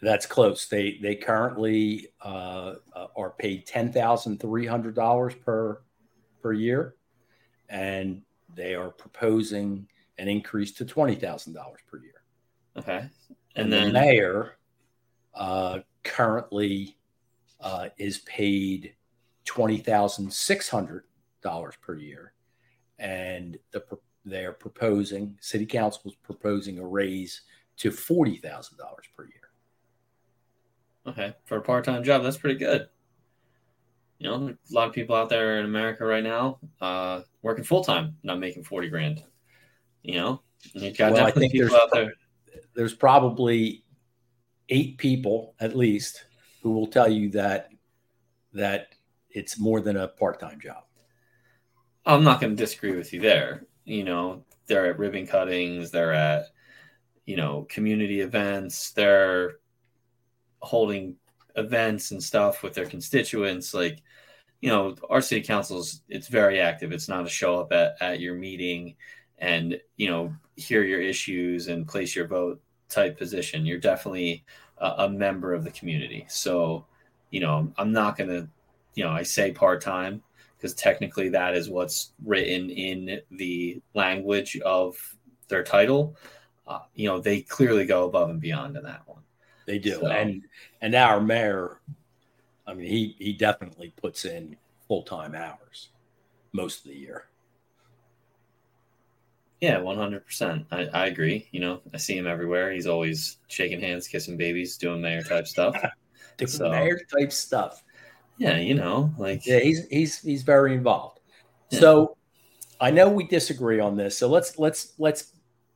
That's 0.00 0.24
close. 0.24 0.68
They 0.68 0.98
they 1.02 1.14
currently 1.16 2.08
uh, 2.24 2.76
uh 2.94 3.08
are 3.14 3.32
paid 3.38 3.66
ten 3.66 3.92
thousand 3.92 4.40
three 4.40 4.64
hundred 4.64 4.94
dollars 4.94 5.34
per 5.34 5.82
per 6.40 6.54
year, 6.54 6.94
and 7.68 8.22
they 8.54 8.74
are 8.74 8.88
proposing 8.88 9.86
an 10.16 10.28
increase 10.28 10.72
to 10.72 10.86
twenty 10.86 11.14
thousand 11.14 11.52
dollars 11.52 11.80
per 11.86 11.98
year. 11.98 12.22
Okay, 12.78 13.00
and, 13.00 13.10
and 13.56 13.70
then 13.70 13.88
the 13.88 13.92
mayor 13.92 14.56
uh, 15.34 15.80
currently 16.04 16.96
uh, 17.60 17.90
is 17.98 18.20
paid 18.20 18.94
twenty 19.44 19.76
thousand 19.76 20.32
six 20.32 20.70
hundred 20.70 21.04
dollars 21.42 21.74
per 21.82 21.96
year, 21.96 22.32
and 22.98 23.58
the 23.72 23.84
they 24.26 24.44
are 24.44 24.52
proposing 24.52 25.38
city 25.40 25.64
council 25.64 26.02
is 26.06 26.16
proposing 26.16 26.78
a 26.78 26.86
raise 26.86 27.42
to 27.78 27.90
forty 27.90 28.36
thousand 28.36 28.76
dollars 28.76 29.06
per 29.16 29.24
year. 29.24 29.32
Okay, 31.06 31.34
for 31.44 31.58
a 31.58 31.62
part 31.62 31.84
time 31.84 32.02
job, 32.02 32.22
that's 32.22 32.36
pretty 32.36 32.58
good. 32.58 32.88
You 34.18 34.30
know, 34.30 34.48
a 34.48 34.74
lot 34.74 34.88
of 34.88 34.94
people 34.94 35.14
out 35.14 35.28
there 35.28 35.60
in 35.60 35.64
America 35.66 36.04
right 36.04 36.24
now 36.24 36.58
uh, 36.80 37.20
working 37.42 37.64
full 37.64 37.84
time, 37.84 38.16
not 38.22 38.38
making 38.40 38.64
forty 38.64 38.88
grand. 38.88 39.22
You 40.02 40.14
know, 40.14 40.42
you 40.72 40.92
got 40.92 41.12
well, 41.12 41.26
definitely 41.26 41.50
people 41.50 41.76
out 41.76 41.90
there. 41.92 42.12
There's 42.74 42.94
probably 42.94 43.84
eight 44.68 44.98
people 44.98 45.54
at 45.60 45.76
least 45.76 46.24
who 46.62 46.72
will 46.72 46.86
tell 46.88 47.08
you 47.08 47.30
that 47.30 47.68
that 48.52 48.88
it's 49.30 49.60
more 49.60 49.80
than 49.80 49.98
a 49.98 50.08
part-time 50.08 50.58
job. 50.60 50.84
I'm 52.06 52.24
not 52.24 52.40
going 52.40 52.56
to 52.56 52.62
disagree 52.62 52.96
with 52.96 53.12
you 53.12 53.20
there. 53.20 53.66
You 53.86 54.04
know, 54.04 54.44
they're 54.66 54.86
at 54.86 54.98
ribbon 54.98 55.26
cuttings, 55.26 55.90
they're 55.90 56.12
at 56.12 56.48
you 57.24 57.36
know, 57.36 57.66
community 57.68 58.20
events, 58.20 58.92
they're 58.92 59.54
holding 60.60 61.16
events 61.56 62.10
and 62.10 62.22
stuff 62.22 62.62
with 62.62 62.74
their 62.74 62.86
constituents 62.86 63.72
like 63.72 64.02
you 64.60 64.70
know, 64.70 64.96
our 65.10 65.20
city 65.20 65.42
council's 65.42 66.02
it's 66.08 66.28
very 66.28 66.60
active. 66.60 66.92
It's 66.92 67.08
not 67.08 67.26
a 67.26 67.28
show 67.28 67.60
up 67.60 67.72
at, 67.72 67.96
at 68.00 68.20
your 68.20 68.34
meeting 68.34 68.96
and 69.38 69.78
you 69.96 70.08
know 70.08 70.34
hear 70.56 70.82
your 70.82 71.00
issues 71.00 71.68
and 71.68 71.86
place 71.86 72.16
your 72.16 72.26
vote 72.26 72.60
type 72.88 73.18
position. 73.18 73.66
You're 73.66 73.78
definitely 73.78 74.44
a, 74.78 74.86
a 74.98 75.08
member 75.10 75.54
of 75.54 75.64
the 75.64 75.70
community. 75.70 76.24
So, 76.28 76.86
you 77.30 77.40
know, 77.40 77.72
I'm 77.76 77.92
not 77.92 78.16
gonna, 78.16 78.48
you 78.94 79.04
know, 79.04 79.10
I 79.10 79.22
say 79.22 79.52
part 79.52 79.82
time 79.82 80.22
because 80.56 80.74
technically 80.74 81.28
that 81.30 81.54
is 81.54 81.68
what's 81.68 82.12
written 82.24 82.70
in 82.70 83.20
the 83.30 83.80
language 83.94 84.58
of 84.60 84.96
their 85.48 85.62
title. 85.62 86.16
Uh, 86.66 86.80
you 86.94 87.08
know, 87.08 87.20
they 87.20 87.42
clearly 87.42 87.86
go 87.86 88.04
above 88.04 88.30
and 88.30 88.40
beyond 88.40 88.76
in 88.76 88.82
that 88.82 89.02
one. 89.06 89.22
They 89.66 89.78
do, 89.78 90.00
so, 90.00 90.06
and 90.06 90.44
and 90.80 90.94
our 90.94 91.20
mayor, 91.20 91.80
I 92.66 92.74
mean, 92.74 92.86
he 92.86 93.16
he 93.18 93.32
definitely 93.32 93.92
puts 93.96 94.24
in 94.24 94.56
full 94.86 95.02
time 95.02 95.34
hours 95.34 95.88
most 96.52 96.84
of 96.84 96.92
the 96.92 96.96
year. 96.96 97.26
Yeah, 99.60 99.78
one 99.78 99.96
hundred 99.96 100.24
percent. 100.24 100.66
I 100.70 100.86
I 100.86 101.06
agree. 101.06 101.48
You 101.50 101.60
know, 101.60 101.80
I 101.92 101.96
see 101.96 102.16
him 102.16 102.26
everywhere. 102.26 102.72
He's 102.72 102.86
always 102.86 103.38
shaking 103.48 103.80
hands, 103.80 104.08
kissing 104.08 104.36
babies, 104.36 104.76
doing 104.76 105.00
mayor 105.00 105.22
type 105.22 105.46
stuff. 105.46 105.76
so, 106.46 106.70
mayor 106.70 107.00
type 107.12 107.32
stuff. 107.32 107.82
Yeah, 108.38 108.58
you 108.58 108.74
know, 108.74 109.12
like 109.18 109.46
yeah, 109.46 109.60
he's 109.60 109.86
he's 109.88 110.20
he's 110.20 110.42
very 110.42 110.74
involved. 110.74 111.20
Yeah. 111.70 111.80
So 111.80 112.16
I 112.80 112.90
know 112.90 113.08
we 113.08 113.26
disagree 113.26 113.80
on 113.80 113.96
this. 113.96 114.16
So 114.16 114.28
let's 114.28 114.58
let's 114.58 114.92
let's 114.98 115.32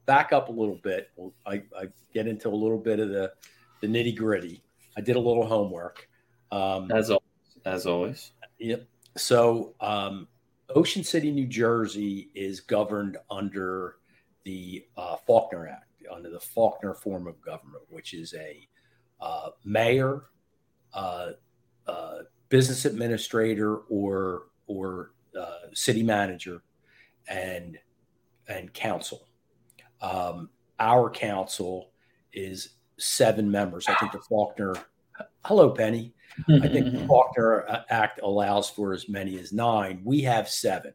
back 0.07 0.33
up 0.33 0.49
a 0.49 0.53
little 0.53 0.79
bit. 0.83 1.11
I, 1.47 1.63
I 1.77 1.87
get 2.13 2.27
into 2.27 2.49
a 2.49 2.51
little 2.51 2.79
bit 2.79 3.01
of 3.01 3.09
the 3.09 3.33
the 3.81 3.87
nitty 3.87 4.17
gritty. 4.17 4.63
I 4.97 5.01
did 5.01 5.17
a 5.17 5.21
little 5.21 5.47
homework. 5.47 6.09
Um, 6.53 6.91
as 6.91 7.11
always, 7.11 7.59
as 7.65 7.87
always. 7.87 8.33
Yep. 8.59 8.87
So, 9.17 9.75
um, 9.81 10.29
Ocean 10.75 11.03
City, 11.03 11.31
New 11.31 11.47
Jersey, 11.47 12.31
is 12.35 12.61
governed 12.61 13.17
under 13.31 13.97
the 14.45 14.85
uh, 14.97 15.17
Faulkner 15.27 15.69
Act, 15.69 15.87
under 16.13 16.31
the 16.31 16.41
Faulkner 16.41 16.95
form 16.95 17.27
of 17.27 17.41
government, 17.41 17.85
which 17.89 18.15
is 18.15 18.35
a 18.35 18.67
uh, 19.21 19.51
mayor, 19.65 20.25
uh, 20.93 21.31
uh 21.87 22.19
business 22.51 22.85
administrator, 22.85 23.77
or 23.89 24.49
or 24.67 25.13
uh, 25.39 25.73
city 25.73 26.03
manager, 26.03 26.63
and 27.29 27.79
and 28.49 28.73
council. 28.75 29.27
Um, 30.03 30.51
our 30.79 31.11
council 31.11 31.93
is 32.33 32.71
seven 32.99 33.51
members. 33.51 33.87
I 33.89 33.95
think 33.95 34.13
the 34.13 34.21
Faulkner, 34.21 34.75
hello, 35.45 35.71
Penny. 35.71 36.15
I 36.49 36.69
think 36.69 36.93
the 36.93 37.05
Faulkner 37.09 37.67
uh, 37.69 37.83
Act 37.91 38.21
allows 38.23 38.69
for 38.69 38.93
as 38.93 39.09
many 39.09 39.39
as 39.39 39.53
nine. 39.53 40.01
We 40.05 40.21
have 40.23 40.49
seven. 40.49 40.93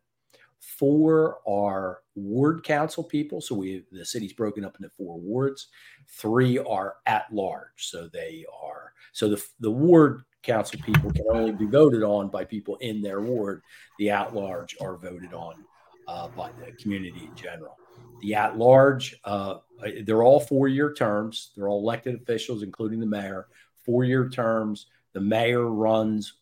Four 0.60 1.40
are 1.48 2.00
ward 2.16 2.64
council 2.64 3.04
people. 3.04 3.40
So 3.40 3.56
we 3.56 3.84
the 3.92 4.06
city's 4.06 4.34
broken 4.34 4.66
up 4.66 4.76
into 4.78 4.90
four 4.98 5.20
wards. 5.20 5.68
Three 6.08 6.58
are 6.58 6.96
at 7.06 7.32
large. 7.32 7.90
So 7.90 8.10
they 8.12 8.46
are 8.64 8.94
so 9.14 9.30
the 9.30 9.44
the 9.60 9.72
ward 9.72 10.24
council 10.46 10.80
people 10.86 11.12
can 11.12 11.25
only 11.30 11.52
be 11.52 11.66
voted 11.66 12.04
on 12.04 12.30
by 12.30 12.46
people 12.46 12.75
in 12.78 13.02
their 13.02 13.22
ward. 13.22 13.62
The 13.98 14.12
at 14.12 14.36
large 14.36 14.75
are 14.80 14.96
voted 14.96 15.34
on 15.34 15.66
uh, 16.08 16.28
by 16.30 16.52
the 16.52 16.72
community 16.74 17.25
in 17.25 17.36
general. 17.36 17.78
The 18.22 18.36
at 18.36 18.58
large, 18.58 19.16
uh, 19.24 19.56
they're 20.04 20.24
all 20.24 20.40
four 20.40 20.68
year 20.68 20.94
terms. 20.94 21.52
They're 21.56 21.68
all 21.68 21.82
elected 21.82 22.16
officials, 22.16 22.64
including 22.64 23.00
the 23.00 23.06
mayor, 23.06 23.48
four 23.84 24.04
year 24.04 24.30
terms. 24.30 24.88
The 25.14 25.22
mayor 25.22 25.66
runs 25.66 26.34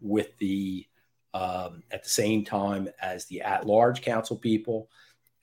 with 0.00 0.36
the 0.38 0.86
um, 1.34 1.82
at 1.90 2.02
the 2.02 2.08
same 2.08 2.44
time 2.44 2.88
as 3.00 3.26
the 3.26 3.42
at 3.42 3.66
large 3.66 4.02
council 4.02 4.36
people. 4.36 4.88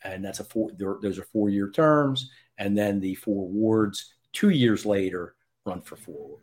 And 0.04 0.24
that's 0.24 0.40
a 0.40 0.44
four, 0.44 0.72
those 0.78 1.18
are 1.18 1.26
four 1.26 1.50
year 1.50 1.70
terms. 1.72 2.30
And 2.58 2.78
then 2.78 3.00
the 3.00 3.16
four 3.16 3.48
wards, 3.48 4.14
two 4.34 4.50
years 4.50 4.86
later, 4.86 5.36
run 5.66 5.82
for 5.82 5.96
four 5.96 6.38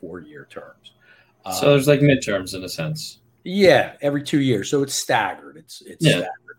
four 0.00 0.20
year 0.20 0.46
terms. 0.50 0.92
So 1.44 1.66
um, 1.66 1.72
there's 1.72 1.88
like 1.88 2.00
midterms 2.00 2.54
in 2.54 2.64
a 2.64 2.68
sense. 2.68 3.18
Yeah, 3.44 3.94
every 4.02 4.22
two 4.22 4.40
years. 4.40 4.68
So 4.68 4.82
it's 4.82 4.94
staggered. 4.94 5.56
It's 5.56 5.82
it's 5.82 6.04
yeah. 6.04 6.12
staggered. 6.12 6.50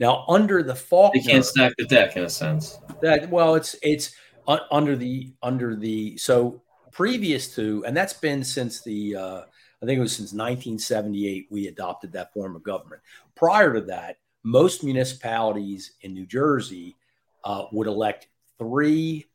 Now, 0.00 0.24
under 0.28 0.62
the 0.62 0.74
Faulkner, 0.74 1.20
you 1.20 1.28
can't 1.28 1.44
stack 1.44 1.72
the 1.76 1.86
deck 1.86 2.16
in 2.16 2.22
a 2.22 2.30
sense. 2.30 2.78
That 3.02 3.28
well, 3.30 3.56
it's 3.56 3.74
it's 3.82 4.14
uh, 4.46 4.58
under 4.70 4.94
the 4.94 5.32
under 5.42 5.74
the 5.74 6.16
so 6.16 6.62
previous 6.92 7.54
to, 7.56 7.84
and 7.86 7.96
that's 7.96 8.12
been 8.12 8.44
since 8.44 8.82
the 8.82 9.16
uh, 9.16 9.40
I 9.82 9.86
think 9.86 9.98
it 9.98 10.02
was 10.02 10.12
since 10.12 10.32
1978 10.32 11.48
we 11.50 11.66
adopted 11.66 12.12
that 12.12 12.32
form 12.32 12.54
of 12.54 12.62
government. 12.62 13.02
Prior 13.34 13.74
to 13.74 13.80
that, 13.82 14.18
most 14.44 14.84
municipalities 14.84 15.92
in 16.02 16.14
New 16.14 16.26
Jersey 16.26 16.96
uh, 17.44 17.64
would 17.72 17.86
elect 17.86 18.28
three 18.58 19.26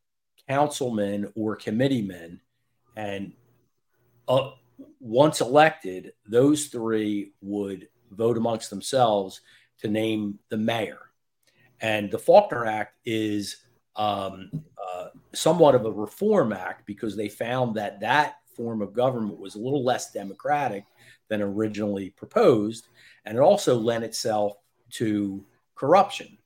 councilmen 0.47 1.31
or 1.35 1.55
committeemen, 1.55 2.39
and 2.95 3.33
uh, 4.27 4.51
once 4.99 5.41
elected, 5.41 6.13
those 6.27 6.67
three 6.67 7.33
would 7.41 7.87
vote 8.11 8.37
amongst 8.37 8.69
themselves 8.69 9.41
to 9.79 9.87
name 9.87 10.39
the 10.49 10.57
mayor. 10.57 10.99
And 11.81 12.09
the 12.09 12.19
Faulkner 12.19 12.65
Act 12.65 12.95
is 13.05 13.57
um, 13.95 14.49
uh, 14.77 15.07
somewhat 15.33 15.75
of 15.75 15.85
a 15.85 15.91
reform 15.91 16.53
act 16.53 16.85
because 16.85 17.15
they 17.15 17.29
found 17.29 17.75
that 17.75 17.99
that 17.99 18.35
form 18.55 18.81
of 18.81 18.93
government 18.93 19.39
was 19.39 19.55
a 19.55 19.59
little 19.59 19.83
less 19.83 20.11
democratic 20.11 20.85
than 21.27 21.41
originally 21.41 22.11
proposed. 22.11 22.87
And 23.25 23.37
it 23.37 23.41
also 23.41 23.77
lent 23.77 24.03
itself 24.03 24.53
to 24.91 25.43
corruption 25.75 26.37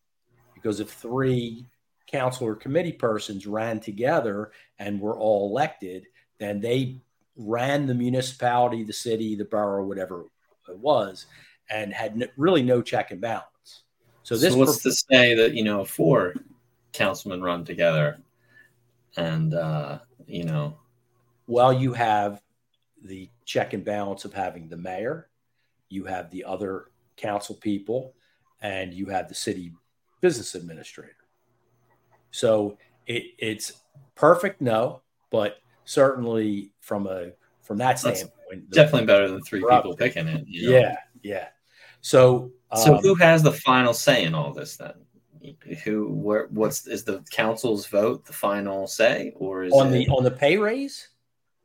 because 0.54 0.80
if 0.80 0.90
three 0.90 1.68
council 2.08 2.48
or 2.48 2.56
committee 2.56 2.94
persons 2.94 3.46
ran 3.46 3.80
together 3.80 4.52
and 4.80 5.00
were 5.00 5.18
all 5.18 5.50
elected, 5.50 6.08
then 6.40 6.60
they 6.62 7.02
ran 7.38 7.86
the 7.86 7.94
municipality, 7.94 8.84
the 8.84 8.94
city, 8.94 9.36
the 9.36 9.46
borough, 9.46 9.86
whatever 9.86 10.26
it 10.68 10.78
was, 10.78 11.28
and 11.70 11.94
had 11.94 12.30
really 12.38 12.64
no 12.64 12.82
check 12.82 13.12
and 13.12 13.22
balance. 13.22 13.84
So 14.24 14.36
this 14.36 14.54
so 14.54 14.60
what's 14.60 14.84
to 14.84 14.92
say 14.92 15.36
that 15.36 15.54
you 15.54 15.64
know 15.64 15.86
four 15.86 16.34
councilmen 16.94 17.42
run 17.42 17.64
together, 17.64 18.18
and 19.16 19.54
uh, 19.54 20.00
you 20.26 20.44
know, 20.44 20.78
well, 21.48 21.72
you 21.72 21.94
have 21.94 22.42
the 23.04 23.30
check 23.46 23.74
and 23.74 23.86
balance 23.86 24.26
of 24.26 24.34
having 24.34 24.68
the 24.68 24.78
mayor, 24.78 25.30
you 25.90 26.04
have 26.06 26.30
the 26.32 26.44
other 26.44 26.92
council 27.16 27.56
people, 27.56 28.14
and 28.62 28.94
you 28.94 29.06
have 29.06 29.30
the 29.30 29.36
city 29.36 29.72
business 30.22 30.56
administrator. 30.56 31.14
So 32.32 32.78
it, 33.06 33.24
it's 33.38 33.84
perfect, 34.16 34.62
no, 34.62 35.02
but 35.30 35.60
certainly 35.88 36.72
from 36.82 37.08
a 37.08 37.32
from 37.64 37.78
that 37.78 37.98
standpoint, 37.98 38.70
definitely 38.70 39.08
better 39.08 39.28
than 39.28 39.42
three 39.42 39.62
people 39.62 39.96
picking 39.96 40.28
it. 40.28 40.48
You 40.48 40.70
know? 40.70 40.78
Yeah, 40.78 40.96
yeah. 41.24 41.48
So, 42.02 42.52
um, 42.72 42.82
so 42.82 42.98
who 42.98 43.16
has 43.16 43.42
the 43.42 43.52
final 43.52 43.94
say 43.94 44.24
in 44.24 44.36
all 44.36 44.54
this 44.54 44.78
then? 44.78 44.94
Who, 45.84 46.10
where, 46.10 46.48
what's 46.48 46.88
is 46.88 47.06
the 47.06 47.24
council's 47.32 47.88
vote 47.88 48.26
the 48.26 48.34
final 48.34 48.86
say, 48.86 49.34
or 49.38 49.64
is 49.64 49.74
on 49.74 49.88
it, 49.88 49.92
the 49.92 50.08
on 50.10 50.24
the 50.24 50.32
pay 50.32 50.58
raise? 50.58 51.10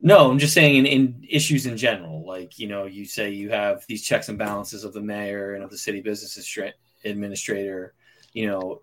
No, 0.01 0.29
I'm 0.29 0.39
just 0.39 0.53
saying 0.53 0.75
in, 0.77 0.85
in 0.85 1.25
issues 1.29 1.65
in 1.65 1.77
general. 1.77 2.25
Like 2.25 2.57
you 2.57 2.67
know, 2.67 2.85
you 2.85 3.05
say 3.05 3.29
you 3.29 3.49
have 3.49 3.85
these 3.87 4.03
checks 4.03 4.29
and 4.29 4.37
balances 4.37 4.83
of 4.83 4.93
the 4.93 5.01
mayor 5.01 5.55
and 5.55 5.63
of 5.63 5.69
the 5.69 5.77
city 5.77 6.01
business 6.01 6.57
administrator. 7.03 7.93
You 8.31 8.47
know, 8.47 8.81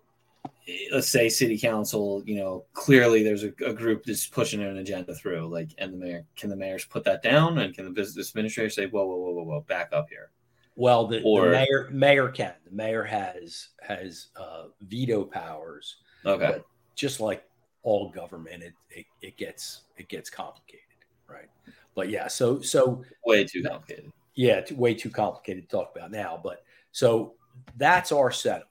let's 0.91 1.09
say 1.09 1.29
city 1.29 1.57
council. 1.57 2.23
You 2.25 2.35
know, 2.35 2.65
clearly 2.73 3.23
there's 3.23 3.43
a, 3.43 3.53
a 3.65 3.73
group 3.73 4.03
that's 4.05 4.27
pushing 4.27 4.61
an 4.61 4.77
agenda 4.77 5.13
through. 5.13 5.47
Like, 5.47 5.69
and 5.77 5.93
the 5.93 5.97
mayor 5.97 6.25
can 6.35 6.49
the 6.49 6.55
mayors 6.55 6.85
put 6.85 7.03
that 7.05 7.21
down, 7.21 7.59
and 7.59 7.73
can 7.73 7.85
the 7.85 7.91
business 7.91 8.29
administrator 8.29 8.69
say, 8.69 8.87
"Whoa, 8.87 9.05
whoa, 9.05 9.17
whoa, 9.17 9.31
whoa, 9.31 9.43
whoa, 9.43 9.61
back 9.61 9.89
up 9.93 10.09
here." 10.09 10.31
Well, 10.75 11.07
the, 11.07 11.21
or, 11.23 11.45
the 11.45 11.51
mayor 11.51 11.89
mayor 11.91 12.29
can. 12.29 12.53
The 12.65 12.75
mayor 12.75 13.03
has 13.03 13.69
has 13.81 14.27
uh, 14.35 14.65
veto 14.81 15.23
powers. 15.23 15.97
Okay. 16.25 16.59
just 16.95 17.19
like 17.19 17.43
all 17.83 18.09
government, 18.09 18.63
it, 18.63 18.73
it 18.89 19.05
it 19.21 19.37
gets 19.37 19.81
it 19.97 20.07
gets 20.07 20.29
complicated, 20.29 20.85
right? 21.27 21.49
But 21.95 22.09
yeah, 22.09 22.27
so 22.27 22.61
so 22.61 23.03
way 23.25 23.43
too 23.43 23.63
complicated. 23.63 24.11
Yeah, 24.35 24.61
way 24.75 24.93
too 24.93 25.09
complicated 25.09 25.69
to 25.69 25.69
talk 25.69 25.93
about 25.95 26.11
now. 26.11 26.39
But 26.41 26.63
so 26.91 27.33
that's 27.77 28.11
our 28.11 28.31
setup. 28.31 28.70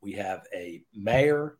We 0.00 0.12
have 0.12 0.46
a 0.54 0.82
mayor, 0.94 1.58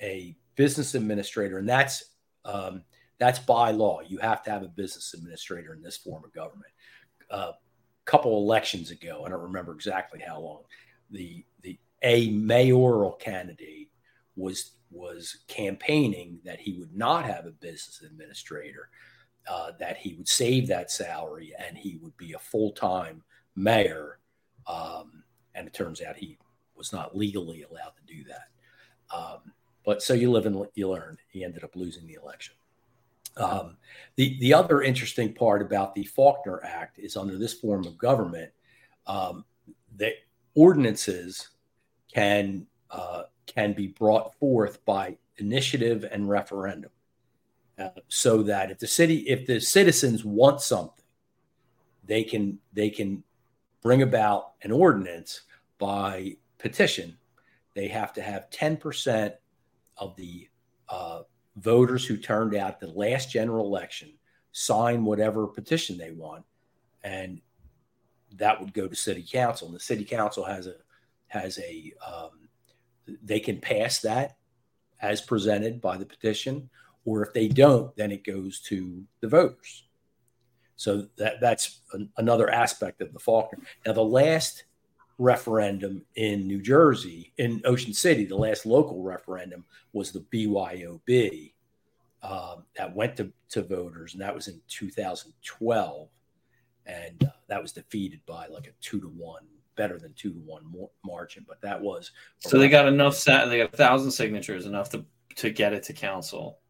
a 0.00 0.36
business 0.56 0.94
administrator, 0.94 1.58
and 1.58 1.68
that's 1.68 2.04
um, 2.44 2.82
that's 3.18 3.38
by 3.38 3.70
law. 3.70 4.00
You 4.06 4.18
have 4.18 4.42
to 4.44 4.50
have 4.50 4.62
a 4.62 4.68
business 4.68 5.14
administrator 5.14 5.72
in 5.74 5.82
this 5.82 5.96
form 5.96 6.24
of 6.24 6.32
government. 6.32 6.72
Uh, 7.30 7.52
couple 8.04 8.38
elections 8.38 8.92
ago, 8.92 9.24
I 9.26 9.28
don't 9.30 9.42
remember 9.42 9.72
exactly 9.72 10.20
how 10.20 10.40
long, 10.40 10.62
the 11.10 11.44
the 11.62 11.78
a 12.02 12.30
mayoral 12.30 13.12
candidate 13.12 13.90
was 14.36 14.72
was 14.90 15.38
campaigning 15.48 16.38
that 16.44 16.60
he 16.60 16.78
would 16.78 16.96
not 16.96 17.24
have 17.24 17.46
a 17.46 17.50
business 17.50 18.02
administrator, 18.02 18.88
uh, 19.48 19.72
that 19.78 19.96
he 19.96 20.14
would 20.14 20.28
save 20.28 20.68
that 20.68 20.90
salary 20.90 21.52
and 21.58 21.76
he 21.76 21.98
would 22.00 22.16
be 22.16 22.32
a 22.32 22.38
full 22.38 22.72
time 22.72 23.22
mayor. 23.54 24.18
Um, 24.66 25.24
and 25.54 25.66
it 25.66 25.74
turns 25.74 26.00
out 26.02 26.16
he 26.16 26.38
was 26.76 26.92
not 26.92 27.16
legally 27.16 27.62
allowed 27.62 27.92
to 27.96 28.14
do 28.14 28.24
that. 28.24 29.16
Um, 29.16 29.52
but 29.84 30.02
so 30.02 30.14
you 30.14 30.30
live 30.30 30.46
and 30.46 30.66
you 30.74 30.90
learn. 30.90 31.16
He 31.28 31.44
ended 31.44 31.64
up 31.64 31.76
losing 31.76 32.06
the 32.06 32.18
election. 32.20 32.54
Um, 33.36 33.76
the 34.16 34.38
the 34.40 34.54
other 34.54 34.82
interesting 34.82 35.32
part 35.32 35.62
about 35.62 35.94
the 35.94 36.04
Faulkner 36.04 36.62
Act 36.64 36.98
is 36.98 37.16
under 37.16 37.36
this 37.38 37.52
form 37.52 37.86
of 37.86 37.98
government, 37.98 38.50
um, 39.06 39.44
that 39.96 40.14
ordinances 40.54 41.50
can 42.12 42.66
uh, 42.90 43.24
can 43.46 43.74
be 43.74 43.88
brought 43.88 44.34
forth 44.38 44.84
by 44.84 45.16
initiative 45.36 46.06
and 46.10 46.28
referendum, 46.28 46.90
uh, 47.78 47.90
so 48.08 48.42
that 48.42 48.70
if 48.70 48.78
the 48.78 48.86
city 48.86 49.18
if 49.28 49.46
the 49.46 49.60
citizens 49.60 50.24
want 50.24 50.62
something, 50.62 51.04
they 52.04 52.24
can 52.24 52.58
they 52.72 52.88
can 52.88 53.22
bring 53.82 54.00
about 54.00 54.52
an 54.62 54.72
ordinance 54.72 55.42
by 55.78 56.36
petition. 56.58 57.16
They 57.74 57.88
have 57.88 58.12
to 58.14 58.22
have 58.22 58.50
ten 58.50 58.76
percent 58.76 59.34
of 59.96 60.16
the 60.16 60.48
uh, 60.88 61.22
voters 61.56 62.04
who 62.04 62.16
turned 62.16 62.54
out 62.54 62.80
the 62.80 62.88
last 62.88 63.30
general 63.30 63.66
election 63.66 64.12
sign 64.52 65.04
whatever 65.04 65.46
petition 65.46 65.98
they 65.98 66.12
want, 66.12 66.44
and 67.04 67.40
that 68.32 68.58
would 68.60 68.72
go 68.72 68.88
to 68.88 68.96
city 68.96 69.24
council. 69.30 69.68
And 69.68 69.76
the 69.76 69.80
city 69.80 70.04
council 70.04 70.44
has 70.44 70.66
a 70.66 70.76
has 71.28 71.58
a 71.58 71.92
um, 72.06 72.48
they 73.22 73.40
can 73.40 73.60
pass 73.60 74.00
that 74.00 74.36
as 75.00 75.20
presented 75.20 75.80
by 75.80 75.96
the 75.96 76.06
petition, 76.06 76.70
or 77.04 77.22
if 77.22 77.32
they 77.34 77.48
don't, 77.48 77.94
then 77.96 78.10
it 78.10 78.24
goes 78.24 78.60
to 78.60 79.04
the 79.20 79.28
voters. 79.28 79.84
So 80.76 81.08
that 81.16 81.40
that's 81.40 81.80
an, 81.92 82.10
another 82.16 82.50
aspect 82.50 83.00
of 83.00 83.12
the 83.12 83.18
Faulkner. 83.18 83.58
Now, 83.84 83.92
the 83.92 84.02
last 84.02 84.64
referendum 85.18 86.04
in 86.16 86.46
New 86.46 86.60
Jersey, 86.60 87.32
in 87.38 87.62
Ocean 87.64 87.92
City, 87.92 88.24
the 88.24 88.36
last 88.36 88.66
local 88.66 89.02
referendum 89.02 89.64
was 89.92 90.12
the 90.12 90.20
BYOB 90.32 91.52
um, 92.22 92.64
that 92.76 92.94
went 92.94 93.16
to, 93.16 93.32
to 93.50 93.62
voters, 93.62 94.12
and 94.12 94.22
that 94.22 94.34
was 94.34 94.48
in 94.48 94.60
2012. 94.68 96.08
And 96.86 97.24
uh, 97.24 97.30
that 97.48 97.60
was 97.60 97.72
defeated 97.72 98.20
by 98.26 98.46
like 98.46 98.66
a 98.66 98.72
two 98.80 99.00
to 99.00 99.08
one, 99.08 99.44
better 99.76 99.98
than 99.98 100.12
two 100.14 100.32
to 100.32 100.38
one 100.38 100.62
margin. 101.04 101.44
But 101.48 101.60
that 101.62 101.80
was 101.80 102.12
so 102.38 102.58
they 102.58 102.68
got 102.68 102.86
enough. 102.86 103.16
Sat- 103.16 103.48
they 103.48 103.58
got 103.58 103.74
a 103.74 103.76
thousand 103.76 104.12
signatures, 104.12 104.66
enough 104.66 104.90
to 104.90 105.04
to 105.36 105.50
get 105.50 105.72
it 105.72 105.82
to 105.84 105.92
council. 105.92 106.60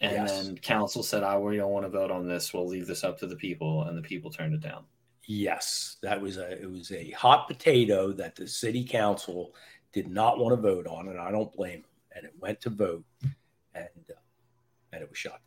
And 0.00 0.12
yes. 0.12 0.46
then 0.46 0.58
council 0.58 1.04
said, 1.04 1.22
"I 1.22 1.34
oh, 1.34 1.40
we 1.40 1.56
don't 1.56 1.70
want 1.70 1.86
to 1.86 1.90
vote 1.90 2.10
on 2.10 2.26
this. 2.26 2.52
We'll 2.52 2.66
leave 2.66 2.88
this 2.88 3.04
up 3.04 3.18
to 3.20 3.28
the 3.28 3.36
people," 3.36 3.84
and 3.84 3.96
the 3.96 4.02
people 4.02 4.32
turned 4.32 4.54
it 4.54 4.60
down. 4.60 4.84
Yes, 5.26 5.96
that 6.02 6.20
was 6.20 6.36
a 6.36 6.60
it 6.60 6.70
was 6.70 6.92
a 6.92 7.10
hot 7.12 7.48
potato 7.48 8.12
that 8.12 8.36
the 8.36 8.46
city 8.46 8.84
council 8.84 9.54
did 9.92 10.08
not 10.08 10.38
want 10.38 10.54
to 10.54 10.60
vote 10.60 10.86
on, 10.86 11.08
and 11.08 11.18
I 11.18 11.30
don't 11.30 11.52
blame 11.52 11.82
them. 11.82 11.90
And 12.16 12.24
it 12.26 12.32
went 12.38 12.60
to 12.62 12.70
vote, 12.70 13.04
and 13.74 13.88
uh, 14.10 14.20
and 14.92 15.02
it 15.02 15.08
was 15.08 15.18
shot. 15.18 15.40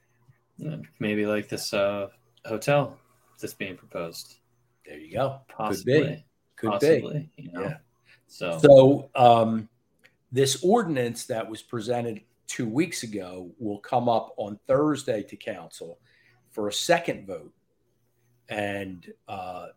Maybe 1.00 1.26
like 1.26 1.48
this 1.50 1.74
uh, 1.74 2.08
hotel 2.46 2.98
that's 3.40 3.54
being 3.54 3.78
proposed. 3.78 4.40
There 4.86 4.98
you 4.98 5.14
go. 5.14 5.42
Possibly. 5.48 6.02
Could 6.02 6.08
be. 6.08 6.26
Could 6.56 6.72
Possibly, 6.72 7.30
be. 7.38 7.44
You 7.44 7.52
know? 7.52 7.62
Yeah. 7.62 7.78
So 8.28 8.58
so 8.58 9.10
um, 9.16 9.70
this 10.32 10.64
ordinance 10.64 11.26
that 11.26 11.48
was 11.48 11.62
presented 11.62 12.22
two 12.48 12.68
weeks 12.68 13.04
ago 13.04 13.52
will 13.60 13.80
come 13.80 14.10
up 14.10 14.34
on 14.38 14.60
Thursday 14.68 15.22
to 15.24 15.36
council 15.36 16.00
for 16.52 16.68
a 16.68 16.74
second 16.74 17.28
vote 17.28 17.54
and 18.50 19.12
uh, 19.28 19.68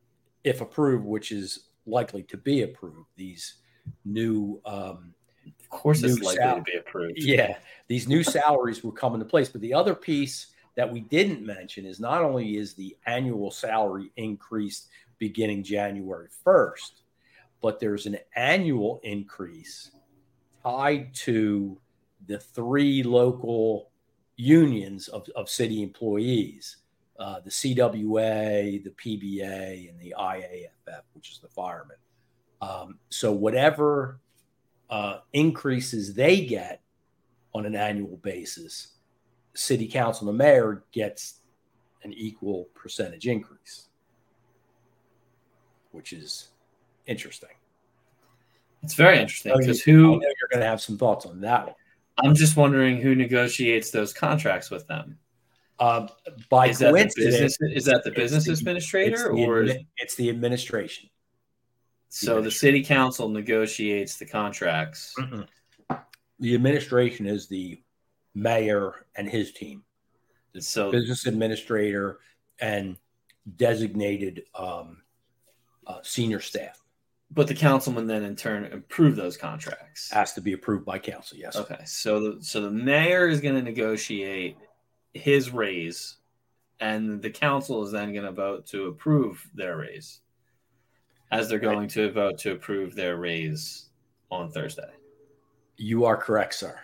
if 0.45 0.61
approved, 0.61 1.05
which 1.05 1.33
is 1.33 1.67
likely 1.87 2.23
to 2.25 2.37
be 2.37 2.63
approved, 2.63 3.09
these 3.17 3.57
new 4.05 4.61
um, 4.65 5.15
of 5.59 5.69
course 5.71 6.03
it's 6.03 6.21
likely 6.21 6.37
sal- 6.37 6.57
to 6.57 6.63
be 6.63 6.77
approved. 6.77 7.19
Yeah, 7.19 7.57
these 7.89 8.09
new 8.09 8.23
salaries 8.23 8.83
will 8.85 8.93
come 8.93 9.15
into 9.15 9.27
place. 9.27 9.49
But 9.49 9.61
the 9.61 9.75
other 9.75 9.95
piece 9.95 10.49
that 10.77 10.91
we 10.91 11.01
didn't 11.01 11.45
mention 11.45 11.85
is 11.85 12.01
not 12.01 12.23
only 12.23 12.57
is 12.57 12.75
the 12.75 12.97
annual 13.07 13.51
salary 13.51 14.11
increased 14.17 14.89
beginning 15.19 15.63
January 15.63 16.29
1st, 16.47 17.03
but 17.61 17.79
there's 17.79 18.07
an 18.07 18.19
annual 18.37 19.01
increase 19.03 19.91
tied 20.63 21.13
to 21.15 21.79
the 22.27 22.39
three 22.39 23.03
local 23.03 23.91
unions 24.37 25.09
of, 25.09 25.29
of 25.37 25.49
city 25.49 25.83
employees 25.83 26.79
uh, 27.21 27.39
the 27.41 27.51
CWA, 27.51 28.83
the 28.83 28.91
PBA, 28.91 29.91
and 29.91 30.01
the 30.01 30.15
IAFF, 30.19 31.03
which 31.13 31.31
is 31.31 31.39
the 31.39 31.49
firemen. 31.49 31.99
Um, 32.63 32.99
so 33.11 33.31
whatever 33.31 34.21
uh, 34.89 35.19
increases 35.35 36.15
they 36.15 36.41
get 36.47 36.81
on 37.55 37.67
an 37.67 37.77
annual 37.77 38.17
basis, 38.23 38.95
city 39.55 39.87
council 39.87 40.29
and 40.29 40.39
the 40.39 40.43
mayor 40.43 40.85
gets 40.93 41.41
an 42.05 42.15
equal 42.15 42.69
percentage 42.75 43.27
increase, 43.27 43.89
which 45.93 46.15
is 46.15 46.49
interesting. 47.07 47.51
It's 48.83 48.95
very 48.95 49.19
interesting 49.19 49.53
because 49.59 49.83
who 49.83 50.23
you're 50.23 50.49
going 50.51 50.61
to 50.61 50.67
have 50.67 50.81
some 50.81 50.97
thoughts 50.97 51.27
on 51.27 51.43
that 51.43 51.67
one. 51.67 51.75
I'm 52.17 52.35
just 52.35 52.57
wondering 52.57 52.99
who 52.99 53.15
negotiates 53.15 53.91
those 53.91 54.15
contracts 54.15 54.71
with 54.71 54.87
them. 54.87 55.19
Uh, 55.81 56.07
by 56.51 56.69
is 56.69 56.79
coincidence, 56.79 57.15
that 57.15 57.25
business, 57.25 57.59
is 57.75 57.85
that 57.87 58.05
the 58.05 58.11
business 58.11 58.45
the, 58.45 58.53
administrator 58.53 59.33
it's 59.33 59.49
or 59.49 59.67
the, 59.67 59.81
it's 59.97 60.15
the 60.15 60.29
administration? 60.29 61.09
So 62.11 62.43
the 62.43 62.51
city 62.51 62.83
council 62.83 63.29
negotiates 63.29 64.17
the 64.17 64.27
contracts. 64.27 65.15
mm 65.19 65.47
The 66.39 66.55
administration 66.55 67.27
is 67.27 67.49
the 67.49 67.83
mayor 68.35 69.07
and 69.17 69.29
his 69.29 69.53
team. 69.53 69.85
The 70.53 70.61
so 70.61 70.91
business 70.91 71.27
administrator 71.27 72.19
and 72.61 72.97
designated 73.57 74.43
um, 74.55 74.99
uh, 75.87 76.01
senior 76.03 76.41
staff. 76.41 76.79
But 77.31 77.47
the 77.47 77.55
councilman 77.55 78.07
then 78.07 78.25
in 78.25 78.35
turn 78.35 78.65
approve 78.73 79.15
those 79.15 79.37
contracts. 79.37 80.11
Has 80.11 80.33
to 80.33 80.41
be 80.41 80.53
approved 80.53 80.85
by 80.85 80.99
council. 80.99 81.39
Yes. 81.39 81.57
Okay. 81.57 81.79
So 81.85 82.21
the 82.21 82.45
so 82.45 82.61
the 82.61 82.71
mayor 82.71 83.29
is 83.29 83.41
going 83.41 83.55
to 83.55 83.63
negotiate 83.63 84.57
his 85.15 85.51
raise, 85.51 86.17
and 86.81 87.21
the 87.21 87.31
council 87.31 87.85
is 87.85 87.93
then 87.93 88.13
going 88.13 88.25
to 88.25 88.33
vote 88.33 88.67
to 88.69 88.87
approve 88.87 89.49
their 89.55 89.77
raise, 89.77 90.21
as 91.31 91.49
they're 91.49 91.59
going 91.59 91.81
right. 91.81 91.91
to 91.91 92.13
vote 92.13 92.39
to 92.39 92.53
approve 92.53 92.95
their 92.95 93.17
raise 93.17 93.87
on 94.31 94.51
Thursday. 94.51 94.91
You 95.77 96.05
are 96.05 96.17
correct, 96.17 96.55
sir. 96.55 96.79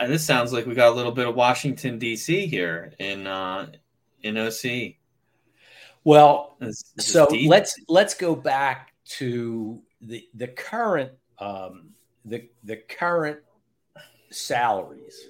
And 0.00 0.12
this 0.12 0.24
sounds 0.24 0.52
like 0.52 0.66
we 0.66 0.74
got 0.74 0.92
a 0.92 0.94
little 0.94 1.12
bit 1.12 1.26
of 1.26 1.34
Washington 1.34 1.98
D.C. 1.98 2.46
here 2.46 2.92
in 2.98 3.26
uh, 3.26 3.70
in 4.22 4.36
OC. 4.36 4.94
Well, 6.04 6.56
this, 6.60 6.82
this 6.96 7.12
so 7.12 7.26
let's 7.46 7.74
let's 7.88 8.14
go 8.14 8.34
back 8.34 8.92
to 9.06 9.80
the 10.00 10.24
the 10.34 10.48
current 10.48 11.12
um, 11.38 11.90
the 12.24 12.48
the 12.64 12.76
current 12.76 13.38
salaries 14.30 15.28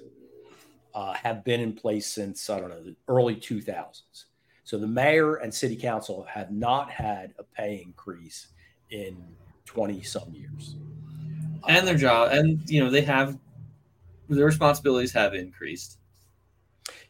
uh, 0.93 1.13
have 1.13 1.43
been 1.43 1.59
in 1.59 1.73
place 1.73 2.07
since, 2.07 2.49
I 2.49 2.59
don't 2.59 2.69
know, 2.69 2.83
the 2.83 2.95
early 3.07 3.35
2000s. 3.35 4.25
So 4.63 4.77
the 4.77 4.87
mayor 4.87 5.35
and 5.35 5.53
city 5.53 5.75
council 5.75 6.25
have 6.29 6.51
not 6.51 6.91
had 6.91 7.33
a 7.39 7.43
pay 7.43 7.81
increase 7.83 8.47
in 8.91 9.23
20 9.65 10.01
some 10.03 10.31
years. 10.33 10.75
And 11.67 11.87
their 11.87 11.97
job, 11.97 12.31
and, 12.31 12.61
you 12.69 12.83
know, 12.83 12.89
they 12.89 13.01
have, 13.01 13.37
their 14.29 14.45
responsibilities 14.45 15.11
have 15.13 15.33
increased. 15.33 15.97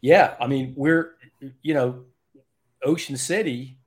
Yeah. 0.01 0.35
I 0.39 0.47
mean, 0.47 0.73
we're, 0.75 1.15
you 1.61 1.73
know, 1.73 2.05
Ocean 2.83 3.17
City 3.17 3.77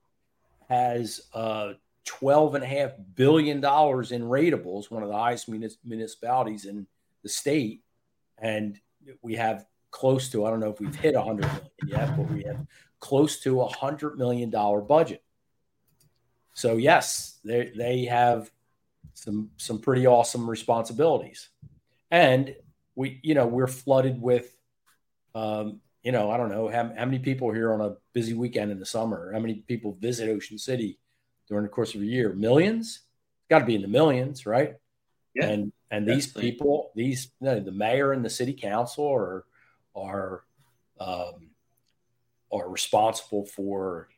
has 0.69 1.23
uh, 1.35 1.75
twelve 2.05 2.55
and 2.55 2.65
a 2.65 2.67
half 2.67 2.93
billion 3.15 3.61
dollars 3.61 4.13
in 4.13 4.23
ratables, 4.23 4.91
one 4.91 5.03
of 5.03 5.09
the 5.09 5.17
highest 5.17 5.49
municipalities 5.49 6.65
in 6.65 6.87
the 7.23 7.29
state, 7.29 7.83
and 8.39 8.79
we 9.23 9.35
have 9.35 9.67
close 9.93 10.31
to, 10.31 10.45
I 10.45 10.51
don't 10.51 10.59
know 10.59 10.71
if 10.71 10.81
we've 10.81 10.95
hit 10.95 11.15
100 11.15 11.43
million 11.43 11.71
yet, 11.87 12.17
but 12.17 12.29
we 12.29 12.43
have 12.43 12.67
close 12.99 13.41
to 13.41 13.61
a 13.63 13.69
$100 13.69 14.17
million 14.17 14.51
budget. 14.51 15.23
So, 16.55 16.77
yes, 16.77 17.39
they, 17.45 17.73
they 17.77 18.07
have 18.07 18.51
some, 19.15 19.51
some 19.59 19.79
pretty 19.79 20.07
awesome 20.07 20.51
responsibilities. 20.51 21.49
And 22.11 22.57
we, 22.97 23.21
you 23.23 23.35
know, 23.35 23.47
we're 23.47 23.69
flooded 23.69 24.21
with, 24.21 24.57
um, 25.35 25.81
you 26.03 26.11
know, 26.11 26.31
I 26.31 26.37
don't 26.37 26.51
know 26.51 26.69
how, 26.69 26.93
how 26.97 27.05
many 27.05 27.21
people 27.21 27.53
here 27.53 27.73
on 27.73 27.81
a 27.81 27.95
busy 28.13 28.35
weekend 28.35 28.73
in 28.73 28.81
the 28.81 28.87
summer, 28.87 29.31
how 29.33 29.39
many 29.39 29.55
people 29.55 29.97
visit 30.01 30.29
Ocean 30.29 30.59
City 30.59 30.99
during 31.49 31.63
the 31.63 31.69
course 31.69 31.95
of 31.95 32.01
a 32.01 32.07
year? 32.07 32.33
Millions? 32.33 33.01
Got 33.49 33.61
to 33.61 33.65
be 33.67 33.77
in 33.77 33.83
the 33.83 33.89
millions, 33.89 34.47
right? 34.47 34.75
Yeah, 35.35 35.47
and 35.47 35.73
and 35.91 36.07
these 36.07 36.27
people, 36.27 36.91
these 36.95 37.31
you 37.41 37.47
know, 37.47 37.61
the 37.61 37.73
mayor 37.73 38.13
and 38.13 38.25
the 38.25 38.31
city 38.31 38.53
council 38.53 39.11
are 39.11 39.45
are 39.95 40.45
um, 41.01 41.51
are 42.53 42.69
responsible 42.69 43.47
for 43.47 44.09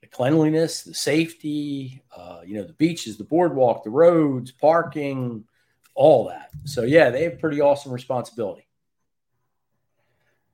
the 0.00 0.06
cleanliness, 0.06 0.82
the 0.82 0.94
safety, 0.94 2.02
uh, 2.16 2.40
you 2.44 2.56
know, 2.56 2.64
the 2.64 2.72
beaches, 2.74 3.16
the 3.16 3.24
boardwalk, 3.24 3.84
the 3.84 3.90
roads, 3.90 4.50
parking, 4.50 5.44
all 5.94 6.28
that. 6.28 6.50
So 6.64 6.82
yeah, 6.82 7.10
they 7.10 7.24
have 7.24 7.38
pretty 7.38 7.60
awesome 7.60 7.92
responsibility. 7.92 8.66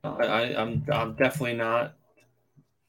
I, 0.04 0.54
I'm 0.56 0.84
I'm 0.92 1.14
definitely 1.14 1.54
not, 1.54 1.94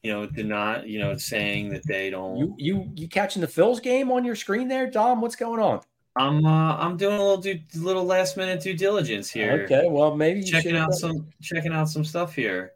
you 0.02 0.12
know, 0.12 0.26
do 0.26 0.42
not, 0.42 0.88
you 0.88 0.98
know, 0.98 1.16
saying 1.16 1.70
that 1.70 1.86
they 1.86 2.10
don't. 2.10 2.36
You 2.36 2.54
you 2.58 2.90
you 2.94 3.08
catching 3.08 3.40
the 3.40 3.48
Phils 3.48 3.80
game 3.82 4.10
on 4.10 4.24
your 4.24 4.34
screen 4.34 4.68
there, 4.68 4.90
Dom? 4.90 5.20
What's 5.20 5.36
going 5.36 5.60
on? 5.60 5.80
I'm 6.16 6.46
uh, 6.46 6.76
I'm 6.76 6.96
doing 6.96 7.16
a 7.16 7.18
little 7.18 7.38
due, 7.38 7.60
little 7.74 8.04
last 8.04 8.36
minute 8.36 8.60
due 8.60 8.74
diligence 8.74 9.30
here. 9.30 9.64
Okay, 9.64 9.88
well 9.88 10.14
maybe 10.14 10.42
checking 10.44 10.76
out 10.76 10.94
some 10.94 11.26
checking 11.42 11.72
out 11.72 11.88
some 11.88 12.04
stuff 12.04 12.34
here. 12.34 12.72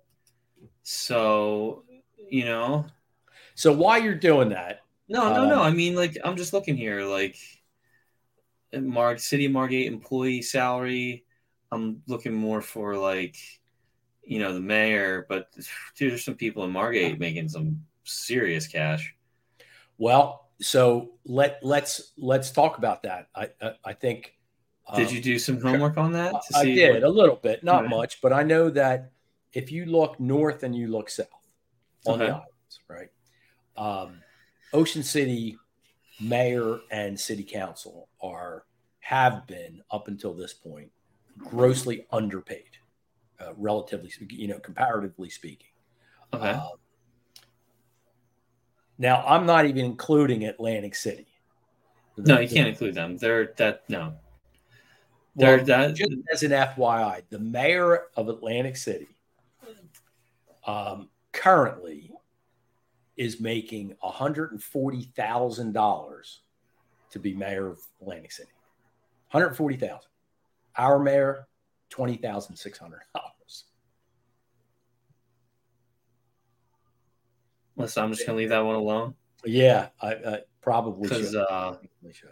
So, 0.82 1.84
you 2.30 2.44
know. 2.44 2.86
So 3.54 3.72
while 3.72 4.00
you're 4.00 4.14
doing 4.14 4.50
that, 4.50 4.80
no, 5.08 5.32
no, 5.32 5.42
um, 5.42 5.48
no. 5.48 5.62
I 5.62 5.70
mean, 5.70 5.94
like 5.94 6.16
I'm 6.24 6.36
just 6.36 6.52
looking 6.52 6.76
here, 6.76 7.02
like 7.04 7.36
Mark 8.72 9.20
City 9.20 9.48
Margate 9.48 9.86
employee 9.86 10.42
salary. 10.42 11.24
I'm 11.70 12.02
looking 12.06 12.32
more 12.32 12.62
for 12.62 12.96
like, 12.96 13.36
you 14.22 14.38
know, 14.38 14.54
the 14.54 14.60
mayor, 14.60 15.26
but 15.28 15.50
dude, 15.96 16.12
there's 16.12 16.24
some 16.24 16.34
people 16.34 16.64
in 16.64 16.70
Margate 16.70 17.20
making 17.20 17.48
some 17.48 17.84
serious 18.04 18.66
cash. 18.66 19.14
Well, 19.98 20.47
so 20.60 21.10
let 21.24 21.60
let's 21.62 22.12
let's 22.18 22.50
talk 22.50 22.78
about 22.78 23.02
that. 23.02 23.28
I 23.34 23.48
I, 23.60 23.72
I 23.84 23.92
think. 23.92 24.34
Did 24.96 25.08
um, 25.08 25.14
you 25.14 25.20
do 25.20 25.38
some 25.38 25.60
homework 25.60 25.98
on 25.98 26.12
that? 26.12 26.34
I 26.54 26.64
did 26.64 26.94
what, 26.94 27.02
a 27.02 27.10
little 27.10 27.36
bit, 27.36 27.62
not 27.62 27.84
okay. 27.84 27.94
much, 27.94 28.22
but 28.22 28.32
I 28.32 28.42
know 28.42 28.70
that 28.70 29.10
if 29.52 29.70
you 29.70 29.84
look 29.84 30.18
north 30.18 30.62
and 30.62 30.74
you 30.74 30.88
look 30.88 31.10
south 31.10 31.26
on 32.06 32.18
the 32.18 32.24
islands, 32.28 32.80
right? 32.88 33.08
Um, 33.76 34.22
Ocean 34.72 35.02
City 35.02 35.58
mayor 36.20 36.80
and 36.90 37.18
city 37.18 37.44
council 37.44 38.08
are 38.20 38.64
have 39.00 39.46
been 39.46 39.82
up 39.90 40.08
until 40.08 40.34
this 40.34 40.52
point 40.52 40.90
grossly 41.38 42.06
underpaid, 42.10 42.76
uh, 43.40 43.52
relatively, 43.56 44.10
you 44.30 44.48
know, 44.48 44.58
comparatively 44.58 45.30
speaking. 45.30 45.68
Okay. 46.34 46.50
Uh, 46.50 46.68
now, 48.98 49.24
I'm 49.26 49.46
not 49.46 49.64
even 49.66 49.84
including 49.84 50.44
Atlantic 50.44 50.96
City. 50.96 51.26
No, 52.16 52.40
you 52.40 52.48
can't 52.48 52.68
include 52.68 52.96
them. 52.96 53.16
They're 53.16 53.54
that 53.58 53.88
no. 53.88 54.14
They're 55.36 55.58
well, 55.58 55.66
that 55.66 55.94
just 55.94 56.10
as 56.32 56.42
an 56.42 56.50
FYI, 56.50 57.22
the 57.30 57.38
mayor 57.38 58.06
of 58.16 58.28
Atlantic 58.28 58.76
City 58.76 59.06
um, 60.66 61.08
currently 61.32 62.10
is 63.16 63.40
making 63.40 63.94
$140,000 64.02 66.36
to 67.10 67.18
be 67.20 67.34
mayor 67.34 67.68
of 67.68 67.78
Atlantic 68.00 68.32
City. 68.32 68.50
140,000. 69.30 70.00
Our 70.76 70.98
mayor, 70.98 71.46
$20,600. 71.92 72.98
Listen, 77.78 78.02
I'm 78.02 78.12
just 78.12 78.26
gonna 78.26 78.36
leave 78.36 78.48
that 78.48 78.64
one 78.64 78.74
alone. 78.74 79.14
Yeah, 79.44 79.88
I, 80.02 80.08
I 80.08 80.38
probably 80.60 81.08
should. 81.08 81.36
Uh, 81.36 81.76
should. 82.12 82.30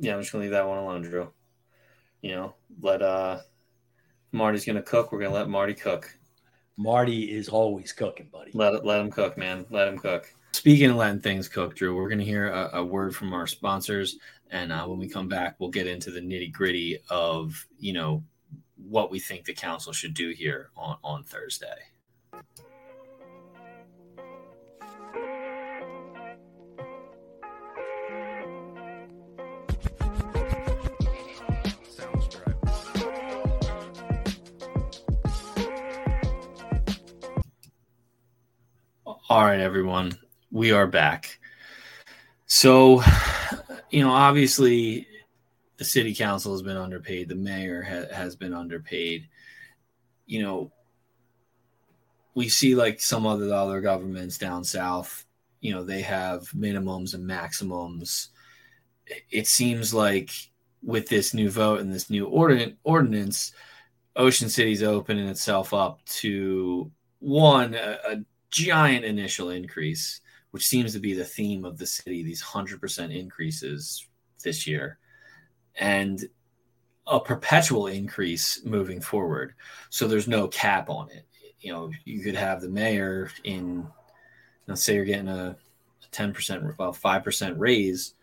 Yeah, 0.00 0.14
I'm 0.14 0.20
just 0.20 0.32
gonna 0.32 0.44
leave 0.44 0.52
that 0.52 0.66
one 0.66 0.78
alone, 0.78 1.02
Drew. 1.02 1.32
You 2.22 2.36
know, 2.36 2.54
let 2.80 3.02
uh 3.02 3.40
Marty's 4.30 4.64
gonna 4.64 4.82
cook. 4.82 5.10
We're 5.10 5.20
gonna 5.20 5.34
let 5.34 5.48
Marty 5.48 5.74
cook. 5.74 6.16
Marty 6.76 7.24
is 7.36 7.48
always 7.48 7.92
cooking, 7.92 8.28
buddy. 8.32 8.52
Let 8.54 8.86
let 8.86 9.00
him 9.00 9.10
cook, 9.10 9.36
man. 9.36 9.66
Let 9.70 9.88
him 9.88 9.98
cook. 9.98 10.32
Speaking 10.52 10.90
of 10.90 10.96
letting 10.96 11.20
things 11.20 11.48
cook, 11.48 11.74
Drew, 11.74 11.96
we're 11.96 12.08
gonna 12.08 12.22
hear 12.22 12.48
a, 12.48 12.70
a 12.74 12.84
word 12.84 13.16
from 13.16 13.34
our 13.34 13.48
sponsors, 13.48 14.16
and 14.50 14.70
uh, 14.70 14.86
when 14.86 14.98
we 14.98 15.08
come 15.08 15.28
back, 15.28 15.56
we'll 15.58 15.70
get 15.70 15.88
into 15.88 16.12
the 16.12 16.20
nitty 16.20 16.52
gritty 16.52 17.00
of 17.10 17.66
you 17.80 17.92
know 17.92 18.22
what 18.76 19.10
we 19.10 19.18
think 19.18 19.44
the 19.44 19.54
council 19.54 19.92
should 19.92 20.14
do 20.14 20.30
here 20.30 20.70
on 20.76 20.98
on 21.02 21.24
Thursday. 21.24 21.66
All 39.36 39.44
right, 39.44 39.60
everyone, 39.60 40.16
we 40.50 40.72
are 40.72 40.86
back. 40.86 41.38
So, 42.46 43.02
you 43.90 44.02
know, 44.02 44.10
obviously, 44.10 45.06
the 45.76 45.84
city 45.84 46.14
council 46.14 46.52
has 46.52 46.62
been 46.62 46.78
underpaid. 46.78 47.28
The 47.28 47.34
mayor 47.34 47.82
ha- 47.82 48.14
has 48.16 48.34
been 48.34 48.54
underpaid. 48.54 49.28
You 50.24 50.42
know, 50.42 50.72
we 52.34 52.48
see 52.48 52.74
like 52.74 52.98
some 52.98 53.26
other 53.26 53.52
other 53.52 53.82
governments 53.82 54.38
down 54.38 54.64
south. 54.64 55.26
You 55.60 55.74
know, 55.74 55.84
they 55.84 56.00
have 56.00 56.44
minimums 56.52 57.12
and 57.12 57.26
maximums. 57.26 58.30
It 59.30 59.46
seems 59.46 59.92
like 59.92 60.30
with 60.82 61.10
this 61.10 61.34
new 61.34 61.50
vote 61.50 61.80
and 61.80 61.92
this 61.92 62.08
new 62.08 62.26
ordin- 62.26 62.76
ordinance, 62.84 63.52
Ocean 64.16 64.48
City's 64.48 64.82
opening 64.82 65.28
itself 65.28 65.74
up 65.74 66.02
to 66.22 66.90
one 67.18 67.74
a, 67.74 67.98
a 68.08 68.16
giant 68.50 69.04
initial 69.04 69.50
increase, 69.50 70.20
which 70.50 70.66
seems 70.66 70.92
to 70.92 71.00
be 71.00 71.14
the 71.14 71.24
theme 71.24 71.64
of 71.64 71.78
the 71.78 71.86
city, 71.86 72.22
these 72.22 72.42
100% 72.42 73.14
increases 73.14 74.06
this 74.42 74.66
year, 74.66 74.98
and 75.76 76.28
a 77.06 77.20
perpetual 77.20 77.86
increase 77.86 78.64
moving 78.64 79.00
forward. 79.00 79.54
So 79.90 80.08
there's 80.08 80.28
no 80.28 80.48
cap 80.48 80.88
on 80.88 81.10
it. 81.10 81.26
You 81.60 81.72
know, 81.72 81.90
you 82.04 82.20
could 82.20 82.34
have 82.34 82.60
the 82.60 82.68
mayor 82.68 83.30
in, 83.44 83.86
let's 84.66 84.82
say 84.82 84.94
you're 84.94 85.04
getting 85.04 85.28
a 85.28 85.56
10%, 86.12 86.76
well, 86.78 86.92
5% 86.92 87.54
raise, 87.58 88.14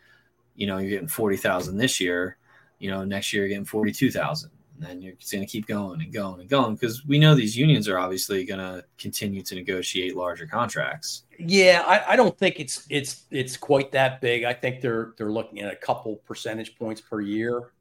you 0.56 0.68
know, 0.68 0.78
you're 0.78 0.90
getting 0.90 1.08
40,000 1.08 1.78
this 1.78 2.00
year, 2.00 2.38
you 2.80 2.90
know, 2.90 3.04
next 3.04 3.32
year 3.34 3.44
you're 3.44 3.50
getting 3.50 3.66
42,000 3.66 4.52
and 4.84 4.92
then 4.92 5.02
you're 5.02 5.14
going 5.32 5.46
to 5.46 5.50
keep 5.50 5.66
going 5.66 6.02
and 6.02 6.12
going 6.12 6.42
and 6.42 6.50
going 6.50 6.76
because 6.76 7.06
we 7.06 7.18
know 7.18 7.36
these 7.36 7.56
unions 7.56 7.88
are 7.88 7.98
obviously 7.98 8.44
going 8.44 8.60
to 8.60 8.84
continue 8.98 9.42
to 9.42 9.56
negotiate 9.56 10.16
larger 10.16 10.46
contracts. 10.46 11.24
Yeah, 11.40 11.84
I, 11.86 12.14
I, 12.14 12.16
don't 12.16 12.38
think 12.38 12.60
it's 12.60 12.86
it's 12.90 13.26
it's 13.32 13.56
quite 13.56 13.92
that 13.94 14.20
big. 14.22 14.44
I 14.44 14.54
think 14.54 14.82
they're 14.82 15.14
they're 15.18 15.32
looking 15.32 15.60
at 15.60 15.72
a 15.72 15.76
couple 15.76 16.18
percentage 16.18 16.76
points 16.78 17.02
per 17.02 17.22
year 17.22 17.72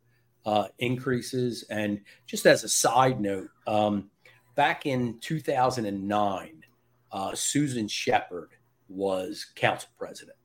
uh, 0.46 0.68
increases. 0.78 1.64
And 1.70 2.00
just 2.26 2.46
as 2.46 2.64
a 2.64 2.68
side 2.68 3.20
note, 3.20 3.50
um, 3.66 4.10
back 4.54 4.86
in 4.86 5.18
2009, 5.20 6.64
uh, 7.10 7.34
Susan 7.34 7.88
Shepard 7.88 8.50
was 8.88 9.46
council 9.56 9.90
president, 9.98 10.36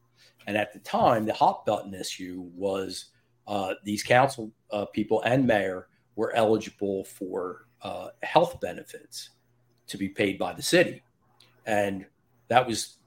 and 0.48 0.58
at 0.58 0.74
the 0.74 0.80
time, 0.80 1.26
the 1.26 1.34
hot 1.34 1.66
button 1.66 1.94
issue 1.94 2.50
was 2.56 3.06
uh, 3.48 3.76
these 3.84 4.04
council 4.04 4.52
uh, 4.72 4.86
people 4.86 5.22
and 5.22 5.46
mayor 5.46 5.88
were 6.18 6.36
eligible 6.36 7.06
for 7.06 7.68
uh, 7.84 8.10
health 8.24 8.60
benefits 8.60 9.30
to 9.88 9.98
be 9.98 10.10
paid 10.10 10.38
by 10.38 10.52
the 10.52 10.62
city. 10.62 11.02
And 11.66 12.06
that 12.50 12.68
was, 12.68 12.98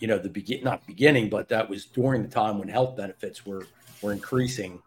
you 0.00 0.08
know, 0.08 0.18
the 0.18 0.28
begin 0.28 0.62
not 0.62 0.86
beginning, 0.86 1.30
but 1.30 1.48
that 1.48 1.70
was 1.70 1.86
during 1.86 2.22
the 2.22 2.28
time 2.28 2.58
when 2.58 2.68
health 2.68 2.96
benefits 2.96 3.46
were 3.46 3.66
were 4.02 4.12
increasing 4.12 4.82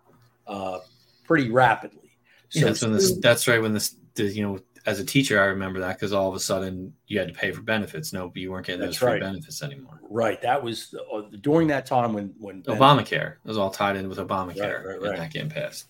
uh, 0.46 0.80
pretty 1.26 1.50
rapidly. 1.50 2.12
So 2.50 2.60
yeah, 2.60 2.66
that's 2.66 2.82
when 2.84 2.94
this. 2.94 3.18
That's 3.18 3.48
right 3.48 3.62
when 3.62 3.74
this. 3.74 3.96
You 4.16 4.44
know, 4.44 4.60
as 4.86 5.00
a 5.00 5.06
teacher, 5.06 5.42
I 5.42 5.46
remember 5.46 5.80
that 5.80 5.96
because 5.96 6.12
all 6.12 6.28
of 6.28 6.36
a 6.36 6.40
sudden 6.40 6.94
you 7.08 7.18
had 7.18 7.30
to 7.30 7.34
pay 7.34 7.52
for 7.52 7.62
benefits. 7.62 8.12
No, 8.12 8.32
you 8.36 8.52
weren't 8.52 8.66
getting 8.66 8.82
those 8.82 8.98
free 8.98 9.14
right. 9.14 9.22
benefits 9.22 9.64
anymore. 9.64 10.02
Right. 10.10 10.42
That 10.42 10.62
was 10.62 10.94
uh, 11.14 11.22
during 11.40 11.70
that 11.70 11.86
time 11.86 12.12
when 12.12 12.34
when 12.38 12.64
Obamacare 12.64 13.34
it 13.34 13.48
was 13.48 13.58
all 13.58 13.70
tied 13.70 13.96
in 13.96 14.10
with 14.10 14.18
Obamacare 14.18 14.58
right, 14.58 14.86
right, 14.86 15.02
right. 15.02 15.10
and 15.12 15.20
that 15.20 15.32
getting 15.32 15.50
passed. 15.50 15.86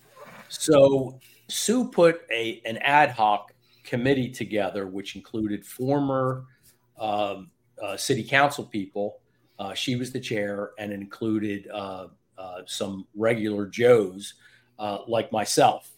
So 0.49 1.19
Sue 1.49 1.89
put 1.89 2.21
a 2.31 2.61
an 2.65 2.77
ad 2.77 3.11
hoc 3.11 3.53
committee 3.83 4.29
together, 4.29 4.87
which 4.87 5.15
included 5.15 5.65
former 5.65 6.45
um, 6.99 7.49
uh, 7.81 7.97
city 7.97 8.23
council 8.23 8.65
people. 8.65 9.19
Uh, 9.57 9.73
she 9.73 9.95
was 9.95 10.11
the 10.11 10.19
chair, 10.19 10.71
and 10.77 10.91
included 10.93 11.67
uh, 11.73 12.07
uh 12.37 12.61
some 12.65 13.05
regular 13.15 13.65
Joes 13.67 14.35
uh, 14.77 14.99
like 15.07 15.31
myself. 15.31 15.91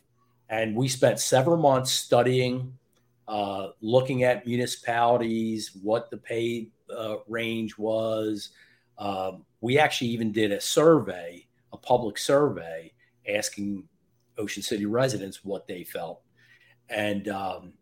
And 0.50 0.76
we 0.76 0.88
spent 0.88 1.20
several 1.20 1.58
months 1.58 1.92
studying, 1.92 2.78
uh, 3.28 3.70
looking 3.82 4.24
at 4.24 4.46
municipalities, 4.46 5.72
what 5.82 6.10
the 6.10 6.18
pay 6.18 6.70
range 7.28 7.78
was. 7.78 8.50
Um, 8.98 9.46
we 9.62 9.80
actually 9.80 10.10
even 10.10 10.32
did 10.32 10.52
a 10.52 10.60
survey, 10.60 11.48
a 11.72 11.78
public 11.78 12.18
survey, 12.18 12.92
asking 13.28 13.88
Ocean 14.44 14.64
City 14.64 14.86
residents 14.86 15.46
what 15.46 15.68
they 15.68 15.84
felt. 15.84 16.20
And 16.90 17.24
um, 17.28 17.74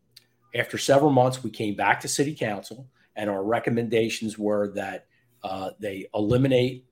after 0.53 0.77
several 0.77 1.11
months, 1.11 1.43
we 1.43 1.51
came 1.61 1.75
back 1.75 1.97
to 2.01 2.07
City 2.07 2.35
Council, 2.35 2.79
and 3.15 3.29
our 3.29 3.43
recommendations 3.57 4.37
were 4.37 4.73
that 4.73 5.01
Uh, 5.41 5.71
they 5.79 5.97
eliminate 6.13 6.83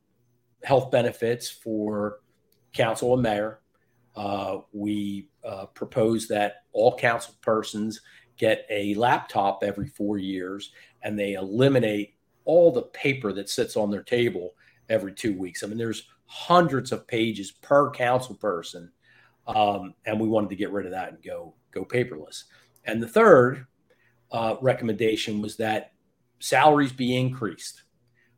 health 0.64 0.88
benefits 0.90 1.46
for 1.64 2.22
council 2.72 3.14
and 3.14 3.22
mayor. 3.22 3.60
Uh, 4.16 4.54
we 4.72 5.28
uh, 5.44 5.66
propose 5.82 6.28
that 6.28 6.52
all 6.72 6.96
council 6.96 7.34
persons 7.42 8.02
get 8.38 8.66
a 8.70 8.96
laptop 8.96 9.64
every 9.64 9.90
four 10.00 10.18
years 10.18 10.72
and 11.04 11.14
they 11.20 11.34
eliminate 11.34 12.10
all 12.46 12.72
the 12.72 12.90
paper 13.04 13.34
that 13.34 13.50
sits 13.50 13.76
on 13.76 13.92
their 13.92 14.06
table 14.18 14.56
every 14.88 15.14
two 15.14 15.34
weeks. 15.44 15.62
I 15.62 15.68
mean, 15.68 15.78
there's 15.78 16.08
hundreds 16.26 16.92
of 16.92 17.06
pages 17.08 17.52
per 17.52 17.92
council 17.92 18.36
person. 18.36 18.92
Um, 19.48 19.94
and 20.06 20.20
we 20.20 20.28
wanted 20.28 20.50
to 20.50 20.56
get 20.56 20.72
rid 20.72 20.86
of 20.86 20.92
that 20.92 21.10
and 21.10 21.24
go 21.24 21.54
go 21.72 21.86
paperless. 21.86 22.44
And 22.86 23.02
the 23.02 23.08
third 23.08 23.66
uh, 24.32 24.56
recommendation 24.62 25.42
was 25.42 25.58
that 25.58 25.94
salaries 26.40 26.92
be 26.92 27.16
increased. 27.16 27.84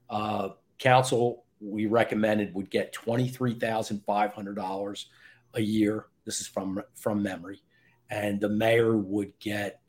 Uh, 0.09 0.49
council 0.77 1.45
we 1.59 1.85
recommended 1.87 2.53
would 2.53 2.69
get 2.69 2.93
twenty 2.93 3.27
three 3.27 3.53
thousand 3.53 4.03
five 4.05 4.33
hundred 4.33 4.55
dollars 4.55 5.07
a 5.55 5.61
year. 5.61 6.05
This 6.25 6.41
is 6.41 6.47
from 6.47 6.81
from 6.95 7.21
memory, 7.21 7.61
and 8.09 8.39
the 8.39 8.49
mayor 8.49 8.95
would 8.97 9.37
get 9.39 9.81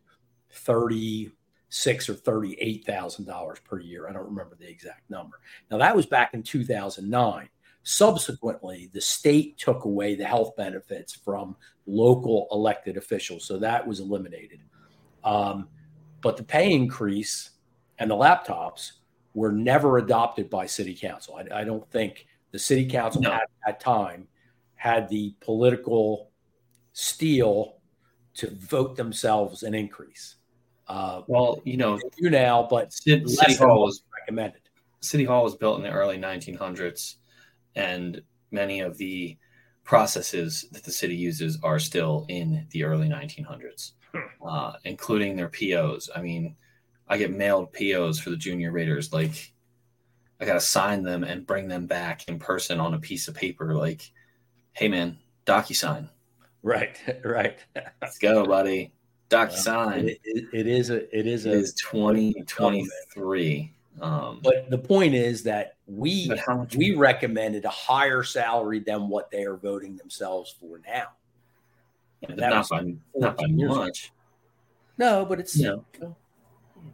thirty 0.50 1.30
six 1.68 2.08
or 2.08 2.14
thirty 2.14 2.56
eight 2.60 2.84
thousand 2.84 3.26
dollars 3.26 3.58
per 3.60 3.78
year. 3.78 4.08
I 4.08 4.12
don't 4.12 4.26
remember 4.26 4.56
the 4.58 4.68
exact 4.68 5.08
number. 5.10 5.38
Now 5.70 5.78
that 5.78 5.94
was 5.94 6.06
back 6.06 6.34
in 6.34 6.42
two 6.42 6.64
thousand 6.64 7.08
nine. 7.08 7.48
Subsequently, 7.82 8.90
the 8.92 9.00
state 9.00 9.56
took 9.58 9.84
away 9.84 10.14
the 10.14 10.24
health 10.24 10.54
benefits 10.56 11.14
from 11.14 11.56
local 11.86 12.46
elected 12.52 12.96
officials, 12.96 13.44
so 13.44 13.58
that 13.58 13.86
was 13.86 14.00
eliminated. 14.00 14.60
Um, 15.24 15.68
but 16.20 16.36
the 16.36 16.42
pay 16.42 16.72
increase 16.72 17.50
and 17.98 18.10
the 18.10 18.14
laptops 18.14 18.92
were 19.34 19.52
never 19.52 19.98
adopted 19.98 20.50
by 20.50 20.66
city 20.66 20.94
council. 20.94 21.36
I, 21.36 21.60
I 21.60 21.64
don't 21.64 21.88
think 21.90 22.26
the 22.50 22.58
city 22.58 22.86
council 22.86 23.22
no. 23.22 23.32
at 23.32 23.48
that 23.66 23.80
time 23.80 24.26
had 24.74 25.08
the 25.08 25.34
political 25.40 26.30
steel 26.92 27.76
to 28.34 28.50
vote 28.50 28.96
themselves 28.96 29.62
an 29.62 29.74
increase. 29.74 30.36
Uh, 30.88 31.22
well, 31.28 31.60
you 31.64 31.76
know, 31.76 31.98
you 32.16 32.30
now, 32.30 32.66
but 32.68 32.92
City, 32.92 33.24
City 33.26 33.54
Hall 33.54 33.82
was 33.82 34.02
recommended. 34.18 34.62
City 35.00 35.24
Hall 35.24 35.44
was 35.44 35.54
built 35.54 35.78
in 35.78 35.84
the 35.84 35.90
early 35.90 36.18
1900s, 36.18 37.16
and 37.74 38.22
many 38.50 38.80
of 38.80 38.98
the 38.98 39.36
processes 39.84 40.66
that 40.72 40.84
the 40.84 40.92
city 40.92 41.16
uses 41.16 41.58
are 41.62 41.78
still 41.78 42.26
in 42.28 42.66
the 42.70 42.84
early 42.84 43.08
1900s, 43.08 43.92
hmm. 44.14 44.20
uh, 44.46 44.72
including 44.84 45.36
their 45.36 45.48
POs. 45.48 46.10
I 46.14 46.22
mean, 46.22 46.54
I 47.08 47.18
get 47.18 47.32
mailed 47.32 47.72
POs 47.72 48.20
for 48.20 48.30
the 48.30 48.36
junior 48.36 48.70
raiders. 48.70 49.12
Like 49.12 49.52
I 50.40 50.44
gotta 50.44 50.60
sign 50.60 51.02
them 51.02 51.24
and 51.24 51.46
bring 51.46 51.68
them 51.68 51.86
back 51.86 52.28
in 52.28 52.38
person 52.38 52.80
on 52.80 52.94
a 52.94 53.00
piece 53.00 53.28
of 53.28 53.34
paper. 53.34 53.74
Like, 53.74 54.10
hey 54.72 54.88
man, 54.88 55.18
DocuSign. 55.44 56.08
Right, 56.62 56.96
right. 57.24 57.58
Let's 58.00 58.18
go, 58.18 58.46
buddy. 58.46 58.92
DocuSign. 59.28 60.08
It, 60.08 60.20
it, 60.24 60.44
it 60.52 60.66
is 60.66 60.90
a 60.90 61.16
it 61.16 61.26
is 61.26 61.46
it 61.46 61.50
a 61.50 61.58
is 61.58 61.74
twenty 61.74 62.32
twenty 62.46 62.88
three. 63.12 63.74
Um, 64.00 64.40
but 64.42 64.70
the 64.70 64.78
point 64.78 65.14
is 65.14 65.42
that 65.44 65.76
we 65.86 66.32
we 66.76 66.94
recommended 66.94 67.64
a 67.64 67.70
higher 67.70 68.22
salary 68.22 68.80
than 68.80 69.08
what 69.08 69.30
they 69.30 69.44
are 69.44 69.56
voting 69.56 69.96
themselves 69.96 70.54
for 70.60 70.80
now. 70.86 71.08
Yeah, 72.20 72.34
not 72.34 72.68
by, 72.68 72.94
not 73.14 73.36
by 73.36 73.46
much. 73.48 74.12
No, 74.98 75.24
but 75.24 75.40
it's 75.40 75.56
you 75.56 75.66
know, 76.00 76.16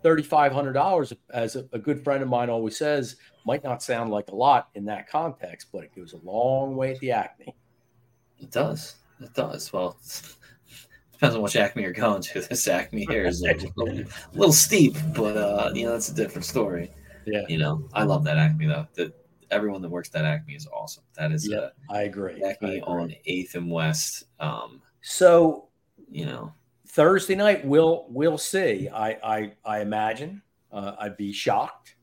$3,500, 0.05 1.17
as 1.31 1.57
a, 1.57 1.67
a, 1.73 1.79
good 1.79 2.03
friend 2.03 2.23
of 2.23 2.29
mine 2.29 2.49
always 2.49 2.77
says, 2.77 3.17
might 3.45 3.65
not 3.65 3.83
sound 3.83 4.11
like 4.11 4.29
a 4.29 4.35
lot 4.35 4.69
in 4.75 4.85
that 4.85 5.09
context, 5.09 5.69
but 5.73 5.83
it 5.83 5.95
goes 5.95 6.13
a 6.13 6.19
long 6.19 6.77
way 6.77 6.93
at 6.93 7.01
the 7.01 7.11
Acme. 7.11 7.55
It 8.39 8.51
does. 8.51 8.97
It 9.21 9.35
does. 9.35 9.73
Well, 9.73 9.99
depends 11.17 11.35
on 11.35 11.43
which 11.43 11.57
Acme 11.57 11.83
you're 11.83 11.93
going 11.93 12.23
to. 12.23 12.41
This 12.43 12.69
Acme 12.69 13.07
here 13.07 13.25
is 13.25 13.43
a 13.43 13.55
little, 13.77 14.01
a 14.01 14.07
little 14.35 14.53
steep, 14.53 14.97
but 15.15 15.37
uh, 15.37 15.71
you 15.75 15.87
know 15.87 15.93
that's 15.93 16.11
a 16.11 16.15
different 16.15 16.45
story. 16.45 16.91
Yeah. 17.27 17.43
You 17.49 17.59
know, 17.59 17.89
I 17.93 18.05
love 18.05 18.23
that 18.25 18.37
Acme 18.37 18.67
though. 18.67 18.87
That 18.95 19.13
everyone 19.51 19.83
that 19.83 19.89
works 19.89 20.09
that 20.11 20.25
Acme 20.25 20.55
is 20.55 20.69
awesome. 20.69 21.05
That 21.17 21.33
is. 21.33 21.49
Yeah, 21.49 21.59
uh, 21.59 21.71
I 21.91 22.03
agree. 22.03 22.43
Acme 22.43 22.69
I 22.69 22.73
agree. 22.75 22.81
on 22.83 23.15
Eighth 23.25 23.55
and 23.55 23.71
West. 23.71 24.25
Um, 24.39 24.83
so 25.01 25.69
you 26.11 26.27
know, 26.27 26.53
Thursday 26.89 27.35
night, 27.35 27.65
we'll 27.67 28.07
we'll 28.09 28.39
see. 28.39 28.89
I 28.89 29.11
I, 29.25 29.53
I 29.65 29.81
imagine 29.81 30.43
uh, 30.71 30.93
I'd 31.01 31.17
be 31.17 31.33
shocked 31.33 31.97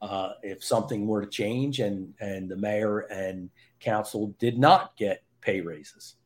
uh, 0.00 0.32
if 0.42 0.64
something 0.64 1.06
were 1.06 1.22
to 1.22 1.30
change 1.30 1.80
and 1.80 2.14
and 2.20 2.50
the 2.50 2.56
mayor 2.56 3.00
and 3.10 3.50
council 3.80 4.34
did 4.38 4.58
not 4.58 4.96
get 4.96 5.22
pay 5.40 5.60
raises. 5.60 6.16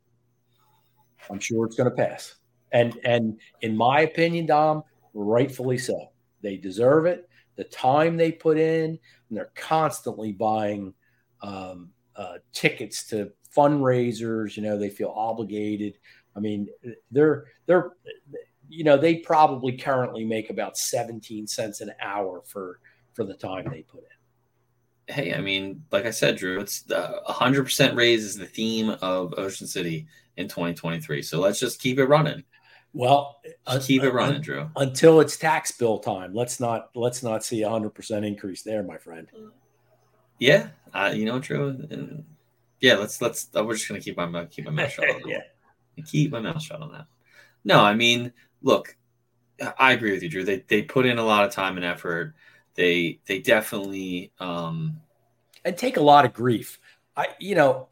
I'm 1.31 1.41
sure 1.41 1.67
it's 1.67 1.77
going 1.77 1.91
to 1.91 1.97
pass, 1.97 2.37
and 2.73 2.99
and 3.05 3.38
in 3.62 3.77
my 3.77 4.01
opinion, 4.01 4.47
Dom, 4.47 4.83
rightfully 5.14 5.79
so. 5.79 6.12
They 6.43 6.57
deserve 6.57 7.07
it. 7.07 7.29
The 7.57 7.64
time 7.64 8.17
they 8.17 8.31
put 8.31 8.59
in, 8.59 8.99
and 9.29 9.37
they're 9.37 9.51
constantly 9.57 10.33
buying 10.33 10.95
um, 11.43 11.91
uh, 12.17 12.38
tickets 12.53 13.07
to 13.09 13.33
fundraisers. 13.57 14.57
You 14.57 14.62
know, 14.62 14.79
they 14.79 14.91
feel 14.91 15.12
obligated. 15.14 15.99
I 16.37 16.41
mean, 16.41 16.69
they're 17.11 17.47
they're 17.67 17.93
you 18.69 18.85
know 18.85 18.97
they 18.97 19.17
probably 19.17 19.77
currently 19.77 20.25
make 20.25 20.51
about 20.51 20.77
17 20.77 21.47
cents 21.47 21.81
an 21.81 21.93
hour 22.01 22.43
for 22.47 22.81
for 23.14 23.25
the 23.25 23.35
time 23.35 23.67
they 23.71 23.83
put 23.83 24.01
in. 24.01 25.14
Hey, 25.14 25.35
I 25.35 25.41
mean, 25.41 25.83
like 25.91 26.05
I 26.05 26.11
said, 26.11 26.37
Drew, 26.37 26.61
it's 26.61 26.83
the 26.83 27.23
100% 27.29 27.97
raise 27.97 28.25
is 28.25 28.37
the 28.37 28.45
theme 28.45 28.91
of 29.01 29.33
Ocean 29.38 29.67
City 29.67 30.07
in 30.38 30.48
2023. 30.48 31.22
So 31.22 31.40
let's 31.40 31.61
just 31.61 31.81
keep 31.81 31.98
it 31.98 32.07
running. 32.07 32.44
Well, 32.94 33.37
uh, 33.66 33.79
keep 33.83 34.03
it 34.03 34.12
running, 34.14 34.40
Drew. 34.40 34.70
Until 34.77 35.20
it's 35.20 35.37
tax 35.37 35.72
bill 35.72 35.98
time. 35.98 36.33
Let's 36.35 36.59
not 36.59 36.88
let's 36.94 37.22
not 37.22 37.44
see 37.44 37.62
a 37.62 37.68
hundred 37.68 37.90
percent 37.90 38.24
increase 38.24 38.62
there, 38.62 38.83
my 38.83 38.96
friend. 38.96 39.29
Yeah, 40.38 40.68
uh, 40.94 41.12
you 41.14 41.27
know, 41.27 41.38
Drew. 41.38 41.68
And 41.68 42.24
yeah, 42.81 42.94
let's 42.94 43.20
let's. 43.20 43.48
Uh, 43.55 43.62
we're 43.62 43.74
just 43.74 43.88
gonna 43.88 44.01
keep 44.01 44.16
my 44.16 44.46
keep 44.46 44.64
my 44.64 44.70
mouth 44.70 44.90
shut. 44.90 45.05
yeah 45.27 45.42
keep 46.03 46.33
my 46.33 46.40
mouth 46.40 46.62
shut 46.62 46.81
on 46.81 46.92
that. 46.92 47.07
No, 47.64 47.81
I 47.81 47.94
mean, 47.94 48.33
look, 48.62 48.96
I 49.79 49.92
agree 49.92 50.12
with 50.12 50.22
you, 50.22 50.29
Drew. 50.29 50.44
They 50.44 50.64
they 50.68 50.83
put 50.83 51.07
in 51.07 51.18
a 51.18 51.24
lot 51.24 51.44
of 51.44 51.53
time 51.53 51.77
and 51.77 51.85
effort. 51.85 52.35
They 52.74 53.20
they 53.27 53.40
definitely 53.40 54.33
um 54.38 55.01
and 55.64 55.77
take 55.77 55.96
a 55.96 56.03
lot 56.03 56.24
of 56.24 56.33
grief. 56.33 56.79
I 57.16 57.29
you 57.38 57.55
know 57.55 57.88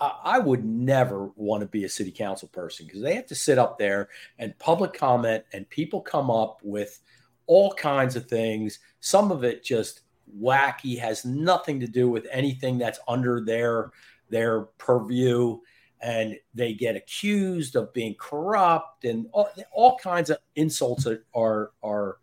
I, 0.00 0.38
would 0.38 0.64
never 0.64 1.30
want 1.36 1.60
to 1.60 1.66
be 1.66 1.84
a 1.84 1.88
city 1.88 2.10
council 2.10 2.48
person 2.48 2.86
because 2.86 3.02
they 3.02 3.14
have 3.14 3.26
to 3.26 3.34
sit 3.34 3.58
up 3.58 3.78
there 3.78 4.08
and 4.38 4.58
public 4.58 4.92
comment 4.92 5.44
and 5.52 5.68
people 5.70 6.00
come 6.00 6.30
up 6.30 6.60
with 6.62 7.00
all 7.46 7.72
kinds 7.74 8.16
of 8.16 8.26
things. 8.26 8.78
Some 9.00 9.30
of 9.30 9.44
it 9.44 9.64
just 9.64 10.02
wacky, 10.38 10.98
has 10.98 11.24
nothing 11.24 11.80
to 11.80 11.86
do 11.86 12.08
with 12.08 12.26
anything 12.30 12.78
that's 12.78 13.00
under 13.08 13.40
their 13.44 13.90
their 14.28 14.62
purview 14.78 15.58
and 16.00 16.36
they 16.54 16.72
get 16.72 16.96
accused 16.96 17.76
of 17.76 17.92
being 17.92 18.14
corrupt 18.18 19.04
and 19.04 19.26
all, 19.32 19.50
all 19.72 19.98
kinds 19.98 20.30
of 20.30 20.38
insults 20.56 21.06
are 21.34 21.72
are 21.82 22.18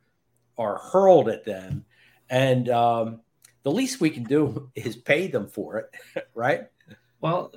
are 0.57 0.77
hurled 0.77 1.29
at 1.29 1.45
them 1.45 1.85
and 2.29 2.69
um, 2.69 3.19
the 3.63 3.71
least 3.71 4.01
we 4.01 4.09
can 4.09 4.23
do 4.23 4.69
is 4.75 4.95
pay 4.95 5.27
them 5.27 5.47
for 5.47 5.77
it 5.77 6.27
right 6.33 6.67
well 7.21 7.51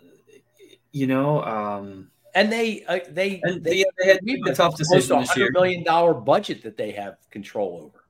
you 0.93 1.07
know 1.07 1.43
um, 1.45 2.11
and 2.35 2.51
they 2.53 2.85
uh, 2.85 3.01
they 3.11 3.41
and 3.45 3.63
they, 3.63 3.85
they, 3.99 4.09
had 4.09 4.23
made 4.23 4.47
a 4.47 4.55
tough 4.55 4.77
decision 4.77 5.21
this 5.21 5.37
year. 5.37 5.51
million 5.53 5.85
dollar 5.85 6.15
budget 6.15 6.63
that 6.63 6.77
they 6.77 6.93
have 6.93 7.17
control 7.31 7.81
over 7.85 8.01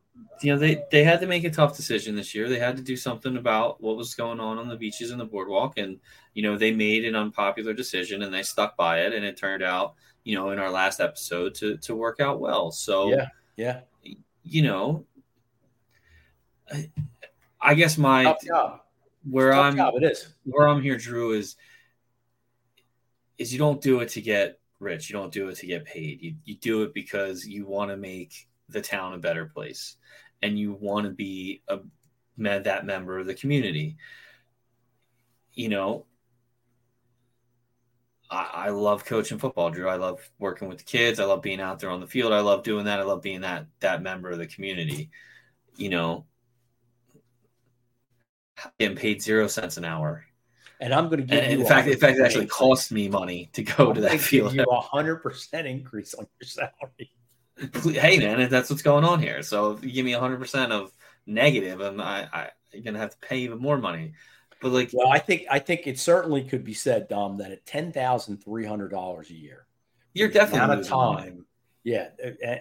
you 0.42 0.52
know 0.52 0.58
they 0.58 0.82
they 0.90 1.04
had 1.04 1.20
to 1.20 1.26
make 1.26 1.44
a 1.44 1.50
tough 1.50 1.76
decision 1.76 2.16
this 2.16 2.34
year. 2.34 2.48
They 2.48 2.58
had 2.58 2.76
to 2.76 2.82
do 2.82 2.96
something 2.96 3.36
about 3.36 3.80
what 3.82 3.96
was 3.96 4.14
going 4.14 4.40
on 4.40 4.58
on 4.58 4.68
the 4.68 4.76
beaches 4.76 5.10
and 5.10 5.20
the 5.20 5.24
boardwalk, 5.24 5.78
and 5.78 5.98
you 6.34 6.42
know 6.42 6.56
they 6.56 6.72
made 6.72 7.04
an 7.04 7.14
unpopular 7.14 7.74
decision 7.74 8.22
and 8.22 8.32
they 8.32 8.42
stuck 8.42 8.76
by 8.76 9.00
it, 9.00 9.12
and 9.12 9.24
it 9.24 9.36
turned 9.36 9.62
out 9.62 9.94
you 10.24 10.34
know 10.34 10.50
in 10.50 10.58
our 10.58 10.70
last 10.70 11.00
episode 11.00 11.54
to 11.56 11.76
to 11.78 11.94
work 11.94 12.20
out 12.20 12.40
well. 12.40 12.70
So 12.70 13.10
yeah, 13.10 13.26
yeah, 13.56 13.80
you 14.42 14.62
know, 14.62 15.04
I, 16.72 16.90
I 17.60 17.74
guess 17.74 17.98
my 17.98 18.34
where 19.28 19.52
I'm 19.52 19.76
job, 19.76 19.94
it 19.96 20.04
is. 20.04 20.34
where 20.44 20.68
I'm 20.68 20.82
here, 20.82 20.96
Drew 20.96 21.32
is 21.32 21.56
is 23.38 23.52
you 23.52 23.58
don't 23.58 23.80
do 23.80 24.00
it 24.00 24.10
to 24.10 24.20
get 24.20 24.58
rich. 24.78 25.08
You 25.08 25.14
don't 25.14 25.32
do 25.32 25.48
it 25.48 25.56
to 25.56 25.66
get 25.66 25.84
paid. 25.84 26.20
You 26.22 26.34
you 26.44 26.56
do 26.56 26.82
it 26.82 26.94
because 26.94 27.46
you 27.46 27.66
want 27.66 27.90
to 27.90 27.96
make 27.96 28.48
the 28.68 28.80
town 28.80 29.14
a 29.14 29.18
better 29.18 29.46
place 29.46 29.96
and 30.42 30.58
you 30.58 30.72
want 30.72 31.06
to 31.06 31.10
be 31.10 31.62
a 31.68 31.80
that 32.38 32.86
member 32.86 33.18
of 33.18 33.26
the 33.26 33.34
community. 33.34 33.96
You 35.52 35.68
know 35.68 36.06
I, 38.30 38.50
I 38.52 38.68
love 38.70 39.04
coaching 39.04 39.38
football 39.38 39.70
drew. 39.70 39.88
I 39.88 39.96
love 39.96 40.30
working 40.38 40.68
with 40.68 40.78
the 40.78 40.84
kids. 40.84 41.20
I 41.20 41.24
love 41.24 41.42
being 41.42 41.60
out 41.60 41.80
there 41.80 41.90
on 41.90 42.00
the 42.00 42.06
field. 42.06 42.32
I 42.32 42.40
love 42.40 42.62
doing 42.62 42.84
that. 42.84 43.00
I 43.00 43.02
love 43.02 43.22
being 43.22 43.40
that 43.42 43.66
that 43.80 44.02
member 44.02 44.30
of 44.30 44.38
the 44.38 44.46
community. 44.46 45.10
You 45.76 45.90
know 45.90 46.26
getting 48.78 48.96
paid 48.96 49.22
zero 49.22 49.46
cents 49.46 49.76
an 49.76 49.84
hour. 49.84 50.24
And 50.80 50.94
I'm 50.94 51.08
going 51.08 51.20
to 51.20 51.26
give 51.26 51.38
and 51.38 51.52
you. 51.52 51.60
In 51.60 51.66
fact, 51.66 51.88
in 51.88 51.98
fact, 51.98 52.18
it 52.18 52.24
actually 52.24 52.46
cost 52.46 52.90
me 52.90 53.08
money 53.08 53.50
to 53.52 53.62
go 53.62 53.88
I'm 53.88 53.94
to 53.96 54.00
that 54.02 54.20
field. 54.20 54.54
You 54.54 54.64
a 54.64 54.80
hundred 54.80 55.16
percent 55.16 55.66
increase 55.66 56.14
on 56.14 56.26
your 56.40 56.48
salary. 56.48 57.10
Hey 57.84 58.18
man, 58.18 58.48
that's 58.48 58.70
what's 58.70 58.80
going 58.80 59.04
on 59.04 59.20
here. 59.20 59.42
So 59.42 59.72
if 59.72 59.84
you 59.84 59.92
give 59.92 60.06
me 60.06 60.14
a 60.14 60.20
hundred 60.20 60.40
percent 60.40 60.72
of 60.72 60.92
negative, 61.26 61.80
and 61.82 62.00
I, 62.00 62.26
I, 62.32 62.48
I'm 62.74 62.82
gonna 62.82 62.98
have 62.98 63.10
to 63.10 63.18
pay 63.18 63.40
even 63.40 63.58
more 63.58 63.76
money. 63.76 64.14
But 64.62 64.72
like, 64.72 64.90
well, 64.94 65.08
I 65.08 65.18
think 65.18 65.44
I 65.50 65.58
think 65.58 65.86
it 65.86 65.98
certainly 65.98 66.42
could 66.44 66.64
be 66.64 66.72
said, 66.72 67.08
Dom, 67.08 67.36
that 67.36 67.52
at 67.52 67.66
ten 67.66 67.92
thousand 67.92 68.38
three 68.38 68.64
hundred 68.64 68.88
dollars 68.88 69.28
a 69.28 69.34
year, 69.34 69.66
you're 70.14 70.28
definitely 70.28 70.64
amount 70.64 70.80
of 70.80 70.88
time. 70.88 71.14
Money. 71.14 71.32
Yeah, 71.84 72.08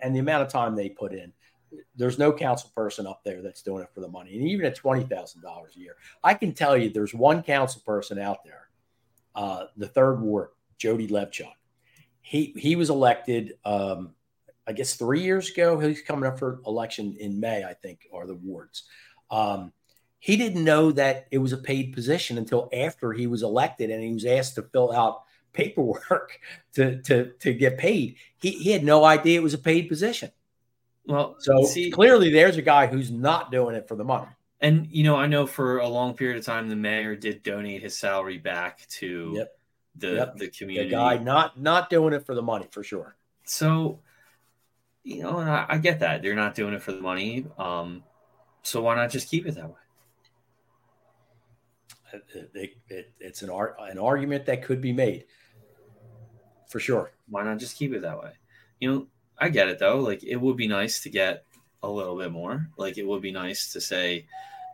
and 0.01 0.13
the 0.13 0.19
amount 0.19 0.43
of 0.43 0.49
time 0.49 0.75
they 0.75 0.89
put 0.89 1.13
in, 1.13 1.31
there's 1.95 2.17
no 2.17 2.31
council 2.31 2.71
person 2.75 3.05
up 3.05 3.21
there 3.23 3.41
that's 3.41 3.61
doing 3.61 3.83
it 3.83 3.89
for 3.93 4.01
the 4.01 4.07
money. 4.07 4.35
And 4.35 4.47
even 4.47 4.65
at 4.65 4.75
twenty 4.75 5.03
thousand 5.03 5.41
dollars 5.41 5.73
a 5.75 5.79
year, 5.79 5.95
I 6.23 6.33
can 6.33 6.53
tell 6.53 6.77
you 6.77 6.89
there's 6.89 7.13
one 7.13 7.43
council 7.43 7.81
person 7.85 8.19
out 8.19 8.43
there, 8.43 8.69
uh, 9.35 9.65
the 9.77 9.87
third 9.87 10.21
ward, 10.21 10.49
Jody 10.77 11.07
Levchuk. 11.07 11.51
He 12.21 12.53
he 12.57 12.75
was 12.75 12.89
elected, 12.89 13.53
um, 13.65 14.13
I 14.67 14.73
guess 14.73 14.95
three 14.95 15.21
years 15.21 15.49
ago. 15.49 15.79
He's 15.79 16.01
coming 16.01 16.29
up 16.29 16.39
for 16.39 16.61
election 16.65 17.15
in 17.19 17.39
May, 17.39 17.63
I 17.63 17.73
think, 17.73 18.07
are 18.13 18.27
the 18.27 18.35
wards. 18.35 18.83
Um, 19.31 19.73
he 20.19 20.35
didn't 20.35 20.63
know 20.63 20.91
that 20.91 21.27
it 21.31 21.37
was 21.37 21.53
a 21.53 21.57
paid 21.57 21.93
position 21.93 22.37
until 22.37 22.69
after 22.73 23.13
he 23.13 23.25
was 23.25 23.41
elected, 23.41 23.89
and 23.89 24.03
he 24.03 24.13
was 24.13 24.25
asked 24.25 24.55
to 24.55 24.63
fill 24.63 24.91
out 24.91 25.23
paperwork 25.53 26.39
to 26.73 27.01
to 27.01 27.31
to 27.39 27.53
get 27.53 27.77
paid. 27.77 28.15
He 28.37 28.51
he 28.51 28.71
had 28.71 28.83
no 28.83 29.03
idea 29.03 29.39
it 29.39 29.43
was 29.43 29.53
a 29.53 29.59
paid 29.59 29.89
position. 29.89 30.31
Well, 31.05 31.35
so 31.39 31.63
see, 31.63 31.89
clearly 31.89 32.31
there's 32.31 32.57
a 32.57 32.61
guy 32.61 32.87
who's 32.87 33.09
not 33.09 33.51
doing 33.51 33.75
it 33.75 33.87
for 33.87 33.95
the 33.95 34.03
money. 34.03 34.27
And 34.61 34.87
you 34.91 35.03
know, 35.03 35.15
I 35.15 35.27
know 35.27 35.47
for 35.47 35.79
a 35.79 35.87
long 35.87 36.13
period 36.13 36.37
of 36.37 36.45
time 36.45 36.67
the 36.69 36.75
mayor 36.75 37.15
did 37.15 37.43
donate 37.43 37.81
his 37.81 37.97
salary 37.97 38.37
back 38.37 38.85
to 38.89 39.33
yep. 39.35 39.57
the 39.95 40.07
yep. 40.15 40.37
the 40.37 40.49
community. 40.49 40.89
The 40.89 40.95
guy 40.95 41.17
not 41.17 41.59
not 41.59 41.89
doing 41.89 42.13
it 42.13 42.25
for 42.25 42.35
the 42.35 42.41
money 42.41 42.67
for 42.69 42.83
sure. 42.83 43.15
So, 43.45 43.99
you 45.03 45.23
know, 45.23 45.39
I, 45.39 45.65
I, 45.69 45.77
get 45.79 46.01
that 46.01 46.21
they're 46.21 46.35
not 46.35 46.53
doing 46.53 46.73
it 46.73 46.83
for 46.83 46.91
the 46.91 47.01
money. 47.01 47.47
Um, 47.57 48.03
so 48.61 48.81
why 48.81 48.95
not 48.95 49.09
just 49.09 49.29
keep 49.29 49.47
it 49.47 49.55
that 49.55 49.67
way? 49.67 49.75
It, 52.13 52.51
it, 52.53 52.77
it, 52.89 53.13
it's 53.19 53.41
an 53.41 53.49
art 53.49 53.77
an 53.79 53.97
argument 53.97 54.45
that 54.47 54.63
could 54.63 54.81
be 54.81 54.91
made 54.91 55.25
for 56.67 56.79
sure. 56.79 57.11
Why 57.29 57.43
not 57.43 57.59
just 57.59 57.77
keep 57.77 57.93
it 57.93 58.01
that 58.01 58.19
way? 58.19 58.31
You 58.79 58.91
know, 58.91 59.07
I 59.39 59.49
get 59.49 59.69
it 59.69 59.79
though. 59.79 59.99
Like 59.99 60.23
it 60.23 60.35
would 60.35 60.57
be 60.57 60.67
nice 60.67 61.01
to 61.01 61.09
get 61.09 61.45
a 61.81 61.89
little 61.89 62.17
bit 62.17 62.31
more. 62.31 62.67
Like 62.77 62.97
it 62.97 63.07
would 63.07 63.21
be 63.21 63.31
nice 63.31 63.71
to 63.73 63.81
say, 63.81 64.25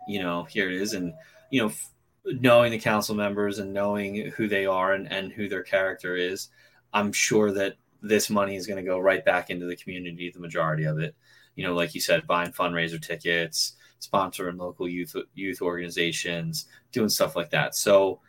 you 0.07 0.19
know, 0.19 0.43
here 0.43 0.69
it 0.69 0.81
is, 0.81 0.93
and 0.93 1.13
you 1.51 1.61
know, 1.61 1.67
f- 1.67 1.91
knowing 2.25 2.71
the 2.71 2.79
council 2.79 3.15
members 3.15 3.59
and 3.59 3.73
knowing 3.73 4.31
who 4.31 4.47
they 4.47 4.65
are 4.65 4.93
and, 4.93 5.11
and 5.11 5.31
who 5.31 5.47
their 5.47 5.63
character 5.63 6.15
is, 6.15 6.49
I'm 6.93 7.11
sure 7.11 7.51
that 7.51 7.75
this 8.01 8.29
money 8.29 8.55
is 8.55 8.67
going 8.67 8.83
to 8.83 8.89
go 8.89 8.99
right 8.99 9.23
back 9.23 9.49
into 9.49 9.65
the 9.65 9.75
community. 9.75 10.31
The 10.31 10.39
majority 10.39 10.85
of 10.85 10.99
it, 10.99 11.15
you 11.55 11.65
know, 11.65 11.73
like 11.73 11.93
you 11.93 12.01
said, 12.01 12.27
buying 12.27 12.51
fundraiser 12.51 13.01
tickets, 13.01 13.73
sponsoring 14.01 14.57
local 14.57 14.87
youth 14.87 15.15
youth 15.35 15.61
organizations, 15.61 16.65
doing 16.91 17.09
stuff 17.09 17.35
like 17.35 17.51
that. 17.51 17.75
So, 17.75 18.19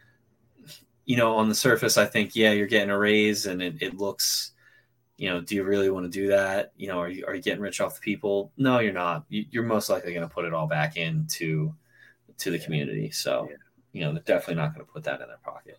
you 1.05 1.17
know, 1.17 1.37
on 1.37 1.49
the 1.49 1.55
surface, 1.55 1.97
I 1.97 2.05
think 2.05 2.37
yeah, 2.37 2.53
you're 2.53 2.67
getting 2.67 2.91
a 2.91 2.99
raise, 2.99 3.47
and 3.47 3.63
it, 3.63 3.81
it 3.81 3.97
looks 3.97 4.53
you 5.17 5.31
know, 5.31 5.41
do 5.41 5.55
you 5.55 5.65
really 5.65 5.91
want 5.91 6.05
to 6.05 6.11
do 6.11 6.29
that? 6.29 6.73
You 6.77 6.89
know, 6.89 6.99
are 6.99 7.09
you, 7.09 7.25
are 7.27 7.35
you 7.35 7.43
getting 7.43 7.63
rich 7.63 7.81
off 7.81 7.95
the 7.95 8.01
people? 8.01 8.53
No, 8.57 8.81
you're 8.81 8.93
not. 8.93 9.25
You, 9.29 9.61
are 9.61 9.65
most 9.65 9.89
likely 9.89 10.13
going 10.13 10.29
to 10.29 10.33
put 10.33 10.45
it 10.45 10.53
all 10.53 10.67
back 10.67 10.97
into 10.97 11.75
to 12.39 12.51
the 12.51 12.59
community. 12.59 13.11
So, 13.11 13.49
yeah. 13.51 13.57
you 13.93 14.01
know, 14.03 14.13
they're 14.13 14.23
definitely 14.23 14.57
not 14.57 14.75
going 14.75 14.85
to 14.85 14.93
put 14.93 15.05
that 15.05 15.21
in 15.23 15.29
their 15.29 15.39
pocket. 15.43 15.79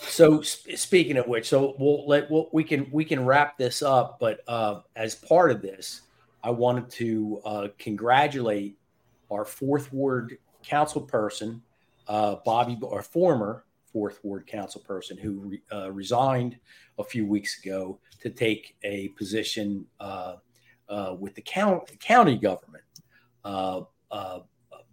So 0.00 0.42
sp- 0.42 0.74
speaking 0.76 1.16
of 1.16 1.26
which, 1.26 1.48
so 1.48 1.74
we'll 1.78 2.06
let 2.06 2.30
we'll, 2.30 2.50
we 2.52 2.64
can 2.64 2.88
we 2.90 3.04
can 3.04 3.24
wrap 3.24 3.56
this 3.56 3.82
up. 3.82 4.18
But 4.20 4.40
uh, 4.48 4.80
as 4.94 5.14
part 5.14 5.50
of 5.50 5.62
this, 5.62 6.02
I 6.42 6.50
wanted 6.50 6.90
to 6.90 7.40
uh, 7.44 7.68
congratulate 7.78 8.76
our 9.30 9.44
fourth 9.44 9.92
ward 9.92 10.38
council 10.62 11.00
person, 11.00 11.62
uh, 12.08 12.36
Bobby, 12.44 12.78
our 12.90 13.02
former 13.02 13.64
fourth 13.92 14.20
ward 14.22 14.46
council 14.46 14.80
person 14.80 15.16
who 15.16 15.32
re, 15.32 15.62
uh, 15.72 15.90
resigned 15.92 16.58
a 16.98 17.04
few 17.04 17.26
weeks 17.26 17.58
ago 17.62 17.98
to 18.20 18.30
take 18.30 18.76
a 18.82 19.08
position 19.08 19.84
uh, 20.00 20.36
uh, 20.88 21.14
with 21.18 21.34
the 21.34 21.42
count, 21.42 21.98
county 22.00 22.36
government. 22.36 22.84
Uh, 23.44 23.82
uh, 24.10 24.40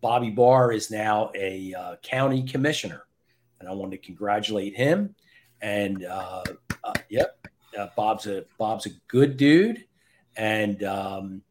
Bobby 0.01 0.29
Barr 0.29 0.71
is 0.71 0.91
now 0.91 1.31
a 1.35 1.73
county 2.01 2.43
commissioner, 2.43 3.05
and 3.59 3.69
I 3.69 3.73
want 3.73 3.91
to 3.91 3.97
congratulate 3.97 4.75
him. 4.75 5.15
And 5.61 6.05
yep, 7.09 7.37
Bob's 7.95 8.27
a 8.27 8.43
Bob's 8.57 8.85
a 8.85 8.89
good 9.07 9.37
dude, 9.37 9.85
and 10.35 10.83
um, 10.83 11.41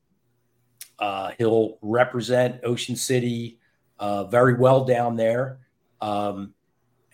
he'll 1.38 1.78
represent 1.80 2.60
Ocean 2.62 2.94
City 2.94 3.58
very 4.00 4.54
well 4.54 4.84
down 4.84 5.16
there. 5.16 5.60
Um, 6.02 6.52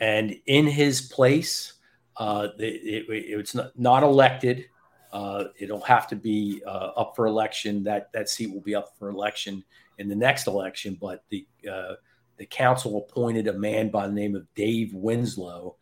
and 0.00 0.36
in 0.46 0.66
his 0.66 1.00
place, 1.00 1.74
uh, 2.16 2.48
it, 2.58 3.08
it, 3.08 3.24
it's 3.38 3.54
not, 3.54 3.78
not 3.78 4.02
elected. 4.02 4.66
Uh, 5.12 5.44
it'll 5.58 5.80
have 5.80 6.06
to 6.08 6.16
be 6.16 6.62
uh, 6.66 6.90
up 6.96 7.16
for 7.16 7.26
election. 7.26 7.82
That 7.84 8.12
that 8.12 8.28
seat 8.28 8.52
will 8.52 8.60
be 8.60 8.74
up 8.74 8.92
for 8.98 9.08
election 9.08 9.64
in 9.98 10.08
the 10.08 10.14
next 10.14 10.46
election. 10.46 10.98
But 11.00 11.24
the 11.30 11.46
uh, 11.70 11.94
the 12.36 12.46
council 12.46 12.98
appointed 12.98 13.48
a 13.48 13.52
man 13.52 13.90
by 13.90 14.06
the 14.06 14.12
name 14.12 14.36
of 14.36 14.46
Dave 14.54 14.92
Winslow 14.94 15.76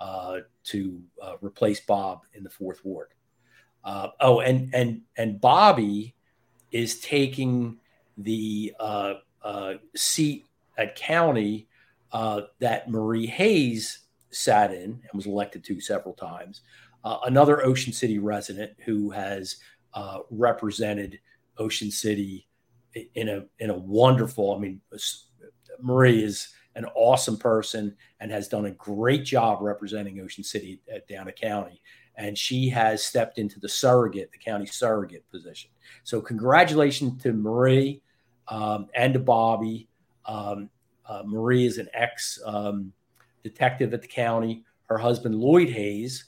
uh, 0.00 0.38
to 0.64 1.00
uh, 1.22 1.34
replace 1.40 1.80
Bob 1.80 2.22
in 2.34 2.42
the 2.42 2.50
fourth 2.50 2.84
ward. 2.84 3.08
oh, 3.84 4.40
and 4.40 4.74
and 4.74 5.02
and 5.16 5.40
Bobby 5.40 6.14
is 6.72 7.00
taking 7.00 7.78
the 8.18 8.74
seat 9.94 10.44
at 10.76 10.96
county 10.96 11.68
uh, 12.12 12.42
that 12.58 12.90
Marie 12.90 13.26
Hayes 13.26 14.00
sat 14.30 14.72
in 14.72 14.84
and 14.84 15.10
was 15.14 15.26
elected 15.26 15.64
to 15.64 15.80
several 15.80 16.14
times. 16.14 16.62
Uh, 17.04 17.18
another 17.26 17.64
Ocean 17.64 17.92
City 17.92 18.18
resident 18.18 18.72
who 18.84 19.10
has 19.10 19.56
uh, 19.94 20.18
represented 20.30 21.18
Ocean 21.58 21.90
City 21.90 22.46
in 23.14 23.28
a 23.28 23.44
in 23.58 23.70
a 23.70 23.76
wonderful. 23.76 24.54
I 24.54 24.58
mean, 24.58 24.80
Marie 25.80 26.22
is 26.22 26.48
an 26.74 26.86
awesome 26.94 27.36
person 27.36 27.94
and 28.20 28.30
has 28.30 28.48
done 28.48 28.66
a 28.66 28.70
great 28.72 29.24
job 29.24 29.58
representing 29.60 30.20
Ocean 30.20 30.44
City 30.44 30.80
at 30.92 31.08
Downa 31.08 31.34
County. 31.36 31.82
And 32.16 32.36
she 32.36 32.68
has 32.68 33.02
stepped 33.02 33.38
into 33.38 33.58
the 33.58 33.68
surrogate, 33.68 34.30
the 34.32 34.38
county 34.38 34.66
surrogate 34.66 35.28
position. 35.30 35.70
So, 36.04 36.20
congratulations 36.20 37.22
to 37.22 37.32
Marie 37.32 38.02
um, 38.48 38.88
and 38.94 39.14
to 39.14 39.20
Bobby. 39.20 39.88
Um, 40.26 40.68
uh, 41.12 41.22
Marie 41.26 41.66
is 41.66 41.78
an 41.78 41.88
ex 41.92 42.38
um, 42.44 42.92
detective 43.42 43.92
at 43.92 44.02
the 44.02 44.08
county. 44.08 44.64
Her 44.86 44.98
husband, 44.98 45.34
Lloyd 45.34 45.68
Hayes, 45.68 46.24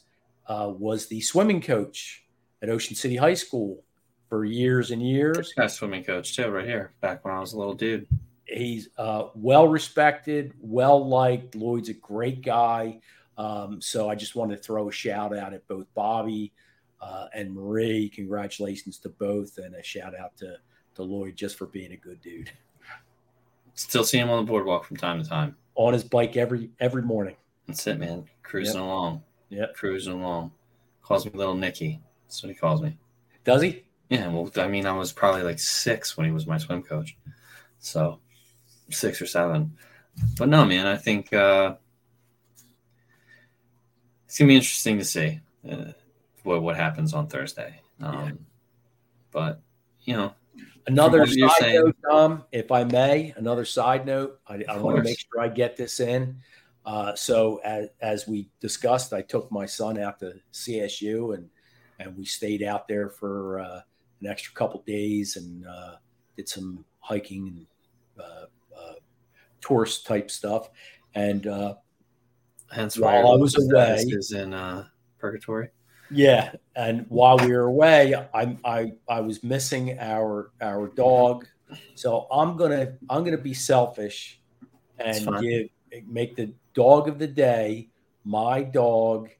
uh, 0.47 0.73
was 0.77 1.07
the 1.07 1.20
swimming 1.20 1.61
coach 1.61 2.25
at 2.63 2.69
Ocean 2.69 2.94
City 2.94 3.17
High 3.17 3.35
School 3.35 3.83
for 4.29 4.44
years 4.44 4.90
and 4.90 5.02
years. 5.02 5.52
Best 5.56 5.77
swimming 5.77 6.04
coach, 6.04 6.37
too, 6.37 6.48
right 6.50 6.67
here, 6.67 6.92
back 7.00 7.25
when 7.25 7.35
I 7.35 7.40
was 7.40 7.52
a 7.52 7.59
little 7.59 7.75
dude. 7.75 8.06
He's 8.46 8.88
uh, 8.98 9.29
well 9.35 9.69
respected, 9.69 10.52
well 10.61 11.06
liked. 11.06 11.54
Lloyd's 11.54 11.88
a 11.88 11.94
great 11.94 12.42
guy. 12.42 13.00
Um, 13.38 13.81
so 13.81 14.09
I 14.09 14.15
just 14.15 14.35
wanted 14.35 14.56
to 14.56 14.63
throw 14.63 14.88
a 14.88 14.92
shout 14.92 15.37
out 15.37 15.54
at 15.54 15.67
both 15.67 15.87
Bobby 15.94 16.52
uh, 17.00 17.27
and 17.35 17.54
Marie. 17.54 18.09
Congratulations 18.09 18.98
to 18.98 19.09
both, 19.09 19.59
and 19.59 19.75
a 19.75 19.83
shout 19.83 20.15
out 20.19 20.37
to, 20.38 20.56
to 20.96 21.02
Lloyd 21.02 21.37
just 21.37 21.56
for 21.56 21.67
being 21.67 21.92
a 21.92 21.96
good 21.96 22.21
dude. 22.21 22.50
Still 23.75 24.04
see 24.04 24.18
him 24.18 24.31
on 24.31 24.44
the 24.44 24.50
boardwalk 24.50 24.85
from 24.85 24.96
time 24.96 25.22
to 25.22 25.29
time. 25.29 25.56
On 25.75 25.92
his 25.92 26.04
bike 26.04 26.37
every 26.37 26.70
every 26.79 27.02
morning. 27.02 27.37
That's 27.66 27.87
it, 27.87 27.98
man. 27.98 28.25
Cruising 28.42 28.77
yep. 28.77 28.85
along. 28.85 29.22
Yeah. 29.48 29.66
Cruising 29.75 30.12
along. 30.12 30.52
Calls 31.02 31.25
me 31.25 31.33
little 31.35 31.54
Nicky. 31.54 32.00
That's 32.27 32.42
what 32.42 32.50
he 32.50 32.54
calls 32.54 32.83
me. 32.83 32.96
Does 33.44 33.62
he? 33.62 33.85
Yeah. 34.08 34.29
Well, 34.29 34.50
I 34.56 34.68
mean, 34.68 34.87
I 34.87 34.92
was 34.92 35.12
probably 35.12 35.42
like 35.42 35.58
six 35.58 36.16
when 36.16 36.27
he 36.27 36.33
was 36.33 36.46
my 36.46 36.58
swim 36.58 36.83
coach. 36.83 37.16
So 37.81 38.20
six 38.90 39.20
or 39.20 39.27
seven. 39.27 39.77
But 40.38 40.48
no, 40.48 40.64
man, 40.64 40.87
I 40.87 40.96
think 40.96 41.33
uh, 41.33 41.75
it's 44.27 44.38
gonna 44.38 44.48
be 44.48 44.56
interesting 44.56 44.98
to 44.98 45.04
see 45.04 45.40
uh, 45.68 45.92
what 46.44 46.62
what 46.62 46.77
happens 46.77 47.12
on 47.12 47.27
Thursday. 47.27 47.81
Um, 48.00 48.14
yeah. 48.14 48.33
But 49.33 49.60
you 50.04 50.14
know, 50.16 50.35
Another 50.87 51.27
side 51.27 51.51
saying. 51.59 51.85
note, 51.85 51.97
Dom, 52.09 52.45
if 52.53 52.71
I 52.71 52.85
may, 52.85 53.33
another 53.37 53.65
side 53.65 54.05
note. 54.05 54.39
I, 54.47 54.63
I 54.69 54.77
want 54.79 54.97
to 54.99 55.03
make 55.03 55.19
sure 55.19 55.41
I 55.41 55.49
get 55.49 55.77
this 55.77 56.01
in. 56.01 56.37
Uh, 56.85 57.15
so 57.15 57.61
as, 57.65 57.89
as 58.03 58.29
we 58.29 58.51
discussed, 58.61 59.13
I 59.13 59.23
took 59.23 59.51
my 59.51 59.65
son 59.65 59.99
out 59.99 60.19
to 60.21 60.35
CSU 60.53 61.35
and 61.35 61.49
and 61.99 62.17
we 62.17 62.25
stayed 62.25 62.63
out 62.63 62.89
there 62.89 63.09
for 63.09 63.61
uh, 63.61 63.81
an 64.21 64.27
extra 64.27 64.53
couple 64.55 64.83
days 64.87 65.37
and 65.37 65.67
uh, 65.67 65.95
did 66.37 66.49
some 66.49 66.85
hiking 67.01 67.49
and 67.49 67.67
uh, 68.19 68.47
uh, 68.77 68.95
tourist 69.61 70.07
type 70.07 70.31
stuff. 70.31 70.71
And 71.15 71.47
uh, 71.47 71.75
hence 72.71 72.99
why 72.99 73.19
I 73.19 73.23
was 73.37 73.57
away, 73.57 74.05
is 74.09 74.33
in 74.33 74.53
uh, 74.53 74.87
purgatory. 75.19 75.69
Yeah, 76.11 76.52
and 76.77 77.07
while 77.09 77.38
we 77.38 77.48
were 77.48 77.63
away, 77.63 78.15
I 78.15 78.57
I 78.65 78.92
I 79.09 79.21
was 79.21 79.42
missing 79.42 79.98
our 79.98 80.50
our 80.61 80.88
dog, 80.88 81.46
so 81.94 82.27
I'm 82.31 82.57
gonna 82.57 82.94
I'm 83.09 83.25
gonna 83.25 83.38
be 83.38 83.55
selfish 83.55 84.40
and 84.98 85.40
give 85.40 85.69
make 86.07 86.37
the 86.37 86.52
dog 86.75 87.09
of 87.09 87.19
the 87.19 87.27
day 87.27 87.88
my 88.25 88.63
dog, 88.63 89.31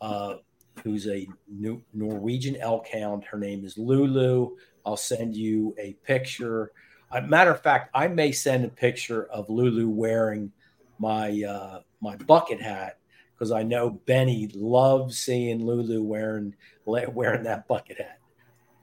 uh, 0.00 0.36
who's 0.82 1.06
a 1.06 1.26
new 1.48 1.82
Norwegian 1.92 2.56
elk 2.56 2.88
hound. 2.88 3.24
Her 3.24 3.38
name 3.38 3.64
is 3.64 3.78
Lulu. 3.78 4.56
I'll 4.84 4.96
send 4.96 5.36
you 5.36 5.74
a 5.78 5.92
picture. 6.04 6.72
Uh, 7.10 7.20
matter 7.22 7.50
of 7.50 7.62
fact, 7.62 7.90
I 7.94 8.08
may 8.08 8.32
send 8.32 8.64
a 8.64 8.68
picture 8.68 9.26
of 9.26 9.48
Lulu 9.48 9.88
wearing 9.88 10.50
my 10.98 11.42
uh, 11.42 11.80
my 12.00 12.16
bucket 12.16 12.60
hat 12.60 12.98
because 13.42 13.50
I 13.50 13.64
know 13.64 13.90
Benny 13.90 14.48
loves 14.54 15.18
seeing 15.18 15.66
Lulu 15.66 16.00
wearing 16.00 16.54
wearing 16.84 17.42
that 17.42 17.66
bucket 17.66 17.98
hat. 17.98 18.20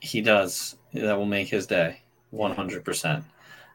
He 0.01 0.19
does. 0.19 0.75
That 0.93 1.17
will 1.17 1.25
make 1.25 1.47
his 1.47 1.65
day, 1.65 2.01
one 2.31 2.53
hundred 2.53 2.83
percent. 2.83 3.23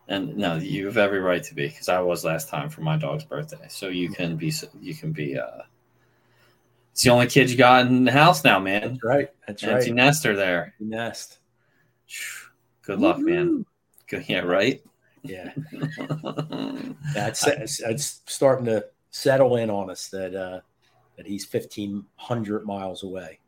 And 0.09 0.37
no, 0.37 0.57
you 0.57 0.85
have 0.85 0.99
every 0.99 1.20
right 1.20 1.43
to 1.43 1.55
be 1.55 1.68
because 1.68 1.89
I 1.89 2.01
was 2.01 2.22
last 2.22 2.51
time 2.51 2.68
for 2.68 2.82
my 2.82 2.99
dog's 2.99 3.24
birthday. 3.24 3.64
So 3.70 3.89
you 3.89 4.11
can 4.11 4.37
be 4.37 4.53
you 4.78 4.95
can 4.95 5.12
be 5.12 5.39
uh 5.39 5.62
it's 6.93 7.01
the 7.03 7.09
only 7.09 7.28
kid 7.28 7.49
you 7.49 7.57
got 7.57 7.87
in 7.87 8.05
the 8.05 8.12
house 8.12 8.45
now, 8.45 8.59
man. 8.59 8.82
That's 8.82 9.05
right. 9.05 9.28
That's 9.47 9.62
Empty 9.62 9.72
right. 9.72 9.80
Empty 9.85 9.93
nester 9.93 10.37
there. 10.37 10.74
Nest. 10.80 11.39
Good 12.82 13.01
luck, 13.01 13.16
Woo-hoo. 13.16 13.30
man. 13.30 13.66
Good, 14.07 14.28
yeah, 14.28 14.41
right. 14.41 14.85
Yeah. 15.22 15.51
that's 17.14 17.47
that's 17.47 18.20
starting 18.26 18.66
to 18.66 18.85
settle 19.09 19.57
in 19.57 19.70
on 19.70 19.89
us 19.89 20.09
that 20.09 20.35
uh 20.35 20.61
that 21.16 21.26
he's 21.26 21.44
fifteen 21.44 22.04
hundred 22.16 22.64
miles 22.64 23.02
away. 23.02 23.38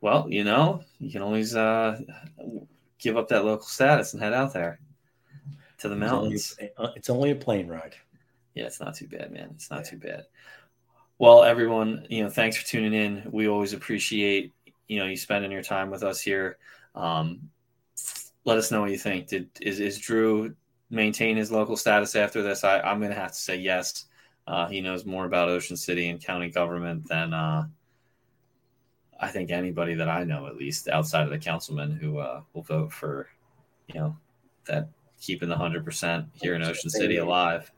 Well, 0.00 0.26
you 0.28 0.44
know, 0.44 0.82
you 0.98 1.10
can 1.10 1.22
always 1.22 1.56
uh 1.56 2.00
give 2.98 3.16
up 3.16 3.28
that 3.28 3.44
local 3.44 3.66
status 3.66 4.12
and 4.14 4.22
head 4.22 4.32
out 4.32 4.52
there 4.52 4.78
to 5.78 5.88
the 5.88 5.96
mountains. 5.96 6.56
It's 6.58 6.72
only, 6.78 6.90
uh, 6.90 6.92
it's 6.96 7.10
only 7.10 7.30
a 7.30 7.36
plane 7.36 7.68
ride. 7.68 7.94
Yeah, 8.54 8.64
it's 8.64 8.80
not 8.80 8.94
too 8.94 9.06
bad, 9.06 9.30
man. 9.32 9.50
It's 9.54 9.70
not 9.70 9.84
yeah. 9.84 9.90
too 9.90 9.96
bad. 9.98 10.26
Well, 11.18 11.44
everyone, 11.44 12.06
you 12.08 12.24
know, 12.24 12.30
thanks 12.30 12.56
for 12.56 12.66
tuning 12.66 12.94
in. 12.94 13.28
We 13.30 13.48
always 13.48 13.72
appreciate, 13.72 14.52
you 14.86 14.98
know, 14.98 15.06
you 15.06 15.16
spending 15.16 15.52
your 15.52 15.62
time 15.62 15.90
with 15.90 16.02
us 16.02 16.20
here. 16.20 16.58
Um, 16.94 17.50
let 18.44 18.58
us 18.58 18.70
know 18.70 18.82
what 18.82 18.90
you 18.90 18.98
think. 18.98 19.28
Did 19.28 19.48
is, 19.60 19.80
is 19.80 19.98
Drew 19.98 20.54
maintain 20.88 21.36
his 21.36 21.50
local 21.50 21.76
status 21.76 22.14
after 22.14 22.42
this? 22.42 22.64
I, 22.64 22.80
I'm 22.80 22.98
going 22.98 23.12
to 23.12 23.18
have 23.18 23.32
to 23.32 23.38
say 23.38 23.56
yes. 23.56 24.06
Uh, 24.46 24.68
he 24.68 24.80
knows 24.80 25.04
more 25.04 25.24
about 25.24 25.48
Ocean 25.48 25.76
City 25.76 26.08
and 26.08 26.22
county 26.22 26.50
government 26.50 27.08
than 27.08 27.32
uh, 27.32 27.66
I 29.20 29.28
think 29.28 29.50
anybody 29.50 29.94
that 29.94 30.08
I 30.08 30.24
know, 30.24 30.46
at 30.46 30.56
least 30.56 30.88
outside 30.88 31.24
of 31.24 31.30
the 31.30 31.38
councilman 31.38 31.92
who 31.92 32.18
uh, 32.18 32.42
will 32.52 32.62
vote 32.62 32.92
for, 32.92 33.28
you 33.88 33.98
know, 33.98 34.16
that 34.66 34.88
keeping 35.20 35.48
the 35.48 35.56
hundred 35.56 35.84
percent 35.84 36.26
here 36.34 36.54
in 36.54 36.62
Ocean 36.62 36.90
City 36.90 37.16
alive. 37.16 37.70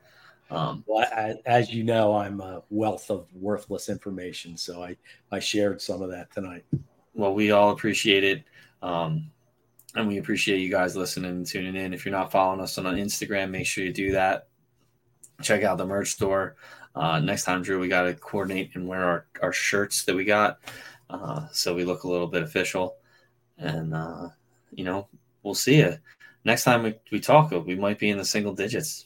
Um, 0.50 0.82
well, 0.86 1.06
I, 1.12 1.34
as 1.46 1.72
you 1.72 1.84
know, 1.84 2.16
I'm 2.16 2.40
a 2.40 2.62
wealth 2.70 3.10
of 3.10 3.26
worthless 3.34 3.88
information, 3.88 4.56
so 4.56 4.82
I 4.82 4.96
I 5.30 5.38
shared 5.38 5.80
some 5.80 6.02
of 6.02 6.10
that 6.10 6.32
tonight. 6.32 6.64
Well, 7.14 7.34
we 7.34 7.50
all 7.50 7.70
appreciate 7.70 8.24
it, 8.24 8.44
um, 8.82 9.30
and 9.94 10.08
we 10.08 10.18
appreciate 10.18 10.60
you 10.60 10.70
guys 10.70 10.96
listening 10.96 11.30
and 11.30 11.46
tuning 11.46 11.76
in. 11.76 11.92
If 11.92 12.04
you're 12.04 12.12
not 12.12 12.32
following 12.32 12.60
us 12.60 12.78
on 12.78 12.84
Instagram, 12.84 13.50
make 13.50 13.66
sure 13.66 13.84
you 13.84 13.92
do 13.92 14.12
that. 14.12 14.47
Check 15.42 15.62
out 15.62 15.78
the 15.78 15.86
merch 15.86 16.12
store. 16.12 16.56
Uh, 16.94 17.20
next 17.20 17.44
time, 17.44 17.62
Drew, 17.62 17.78
we 17.78 17.88
got 17.88 18.02
to 18.02 18.14
coordinate 18.14 18.74
and 18.74 18.88
wear 18.88 19.04
our, 19.04 19.26
our 19.42 19.52
shirts 19.52 20.04
that 20.04 20.16
we 20.16 20.24
got, 20.24 20.58
uh, 21.10 21.46
so 21.52 21.74
we 21.74 21.84
look 21.84 22.02
a 22.02 22.08
little 22.08 22.26
bit 22.26 22.42
official. 22.42 22.96
And 23.56 23.94
uh, 23.94 24.28
you 24.72 24.84
know, 24.84 25.06
we'll 25.42 25.54
see 25.54 25.78
you 25.78 25.98
next 26.48 26.64
time 26.64 26.82
we, 26.82 26.94
we 27.12 27.20
talk. 27.20 27.50
We 27.50 27.76
might 27.76 27.98
be 27.98 28.10
in 28.10 28.18
the 28.18 28.24
single 28.24 28.54
digits. 28.54 29.04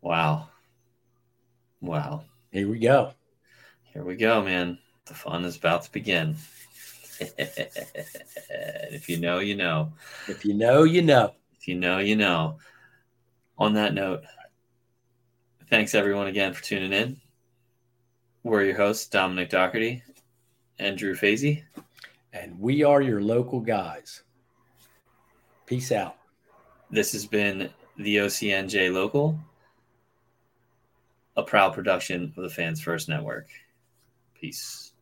Wow. 0.00 0.48
Wow. 1.80 2.24
Here 2.52 2.68
we 2.68 2.78
go. 2.78 3.12
Here 3.92 4.04
we 4.04 4.16
go, 4.16 4.42
man. 4.42 4.78
The 5.06 5.14
fun 5.14 5.44
is 5.44 5.56
about 5.56 5.82
to 5.82 5.92
begin. 5.92 6.36
if 7.18 9.08
you 9.08 9.18
know, 9.18 9.40
you 9.40 9.56
know. 9.56 9.92
If 10.28 10.44
you 10.44 10.54
know, 10.54 10.84
you 10.84 11.02
know. 11.02 11.32
If 11.58 11.68
you 11.68 11.74
know, 11.74 11.98
you 11.98 12.16
know 12.16 12.58
on 13.58 13.74
that 13.74 13.94
note, 13.94 14.22
thanks 15.68 15.94
everyone 15.94 16.26
again 16.26 16.52
for 16.52 16.62
tuning 16.62 16.92
in. 16.92 17.20
We're 18.42 18.64
your 18.64 18.76
hosts, 18.76 19.06
Dominick 19.06 19.50
Dougherty 19.50 20.02
and 20.78 20.98
Drew 20.98 21.14
Fasy. 21.14 21.62
And 22.32 22.58
we 22.58 22.82
are 22.82 23.00
your 23.00 23.22
local 23.22 23.60
guys. 23.60 24.22
Peace 25.66 25.92
out. 25.92 26.16
This 26.90 27.12
has 27.12 27.26
been 27.26 27.70
the 27.96 28.16
OCNJ 28.16 28.92
Local, 28.92 29.38
a 31.36 31.42
proud 31.42 31.74
production 31.74 32.32
of 32.36 32.42
the 32.42 32.50
Fans 32.50 32.80
First 32.80 33.08
Network. 33.08 33.48
Peace. 34.34 34.92